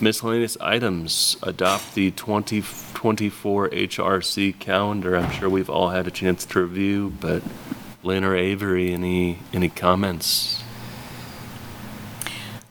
Miscellaneous 0.00 0.56
items, 0.60 1.36
adopt 1.42 1.94
the 1.94 2.10
2024 2.12 3.68
HRC 3.68 4.58
calendar. 4.58 5.14
I'm 5.14 5.30
sure 5.30 5.48
we've 5.50 5.68
all 5.68 5.90
had 5.90 6.06
a 6.06 6.10
chance 6.10 6.46
to 6.46 6.60
review, 6.62 7.12
but 7.20 7.42
Lynne 8.02 8.24
or 8.24 8.34
Avery, 8.34 8.94
any, 8.94 9.40
any 9.52 9.68
comments? 9.68 10.62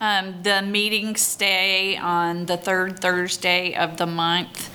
Um, 0.02 0.42
The 0.42 0.64
meetings 0.64 1.22
stay 1.22 1.98
on 1.98 2.48
the 2.48 2.58
third 2.58 3.00
Thursday 3.00 3.76
of 3.76 3.98
the 3.98 4.08
month, 4.08 4.69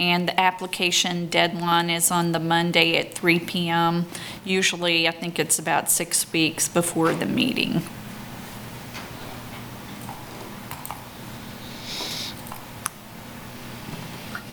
and 0.00 0.28
the 0.28 0.40
application 0.40 1.26
deadline 1.28 1.90
is 1.90 2.10
on 2.10 2.32
the 2.32 2.40
Monday 2.40 2.96
at 2.96 3.14
3 3.14 3.40
PM. 3.40 4.06
Usually, 4.44 5.08
I 5.08 5.10
think 5.10 5.38
it's 5.38 5.58
about 5.58 5.90
six 5.90 6.30
weeks 6.32 6.68
before 6.68 7.12
the 7.12 7.26
meeting. 7.26 7.82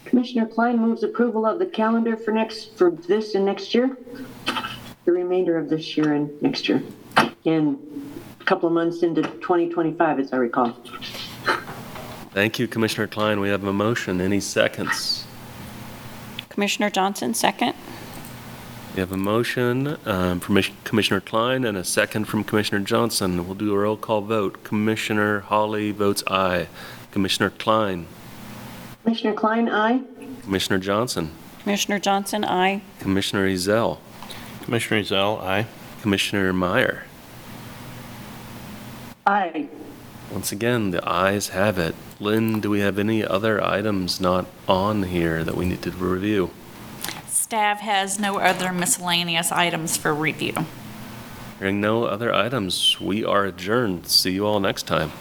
Commissioner 0.05 0.47
Klein 0.47 0.79
moves 0.79 1.03
approval 1.03 1.45
of 1.45 1.60
the 1.60 1.65
calendar 1.65 2.15
for 2.15 2.31
next, 2.31 2.77
for 2.77 2.89
this 2.89 3.36
and 3.36 3.45
next 3.45 3.75
year? 3.75 3.97
The 5.03 5.12
remainder 5.12 5.58
of 5.58 5.69
this 5.69 5.97
year 5.97 6.13
and 6.13 6.41
next 6.41 6.67
year? 6.69 6.81
And 7.45 7.77
a 8.39 8.43
couple 8.45 8.67
of 8.67 8.73
months 8.73 9.03
into 9.03 9.21
2025, 9.21 10.19
as 10.19 10.34
I 10.34 10.38
recall. 10.38 10.75
Thank 12.31 12.60
you, 12.60 12.67
Commissioner 12.67 13.08
Klein. 13.08 13.39
We 13.39 13.49
have 13.49 13.65
a 13.65 13.73
motion. 13.73 14.19
Any 14.19 14.39
seconds? 14.39 15.24
Commissioner 16.55 16.89
Johnson, 16.89 17.33
second. 17.33 17.73
We 18.93 19.01
have 19.01 19.11
a 19.11 19.17
motion 19.17 19.97
um, 20.05 20.39
from 20.39 20.57
Commissioner 20.85 21.19
Klein 21.19 21.65
and 21.65 21.77
a 21.77 21.83
second 21.83 22.25
from 22.25 22.45
Commissioner 22.45 22.79
Johnson. 22.79 23.45
We'll 23.45 23.55
do 23.55 23.73
a 23.73 23.77
roll 23.77 23.97
call 23.97 24.21
vote. 24.21 24.63
Commissioner 24.63 25.41
Hawley 25.41 25.91
votes 25.91 26.23
aye. 26.27 26.69
Commissioner 27.11 27.49
Klein. 27.49 28.07
Commissioner 29.03 29.33
Klein, 29.33 29.67
aye. 29.67 30.01
Commissioner 30.43 30.79
Johnson. 30.79 31.31
Commissioner 31.63 31.99
Johnson, 31.99 32.45
aye. 32.45 32.81
Commissioner 33.01 33.45
Ezell. 33.49 33.97
Commissioner 34.63 35.01
Ezell, 35.01 35.41
aye. 35.41 35.67
Commissioner 36.01 36.53
Meyer. 36.53 37.03
Aye. 39.27 39.67
Once 40.31 40.53
again, 40.53 40.91
the 40.91 41.05
ayes 41.05 41.49
have 41.49 41.77
it. 41.77 41.95
Lynne, 42.19 42.62
do 42.62 42.69
we 42.69 42.80
have 42.80 42.97
any 42.97 43.25
other 43.25 43.62
items 43.62 44.21
not 44.21 44.45
on 44.69 45.04
here 45.04 45.43
that 45.43 45.56
we 45.56 45.65
need 45.65 45.82
to 45.82 45.91
review? 45.91 46.49
Staff 47.28 47.82
has 47.82 48.17
no 48.17 48.39
other 48.39 48.71
miscellaneous 48.71 49.51
items 49.51 49.97
for 49.97 50.13
review. 50.13 50.65
Hearing 51.60 51.82
no 51.82 52.06
other 52.06 52.34
items, 52.34 52.99
we 53.01 53.25
are 53.25 53.45
adjourned. 53.45 54.08
See 54.08 54.32
you 54.32 54.47
all 54.47 54.62
next 54.62 54.84
time. 54.84 55.12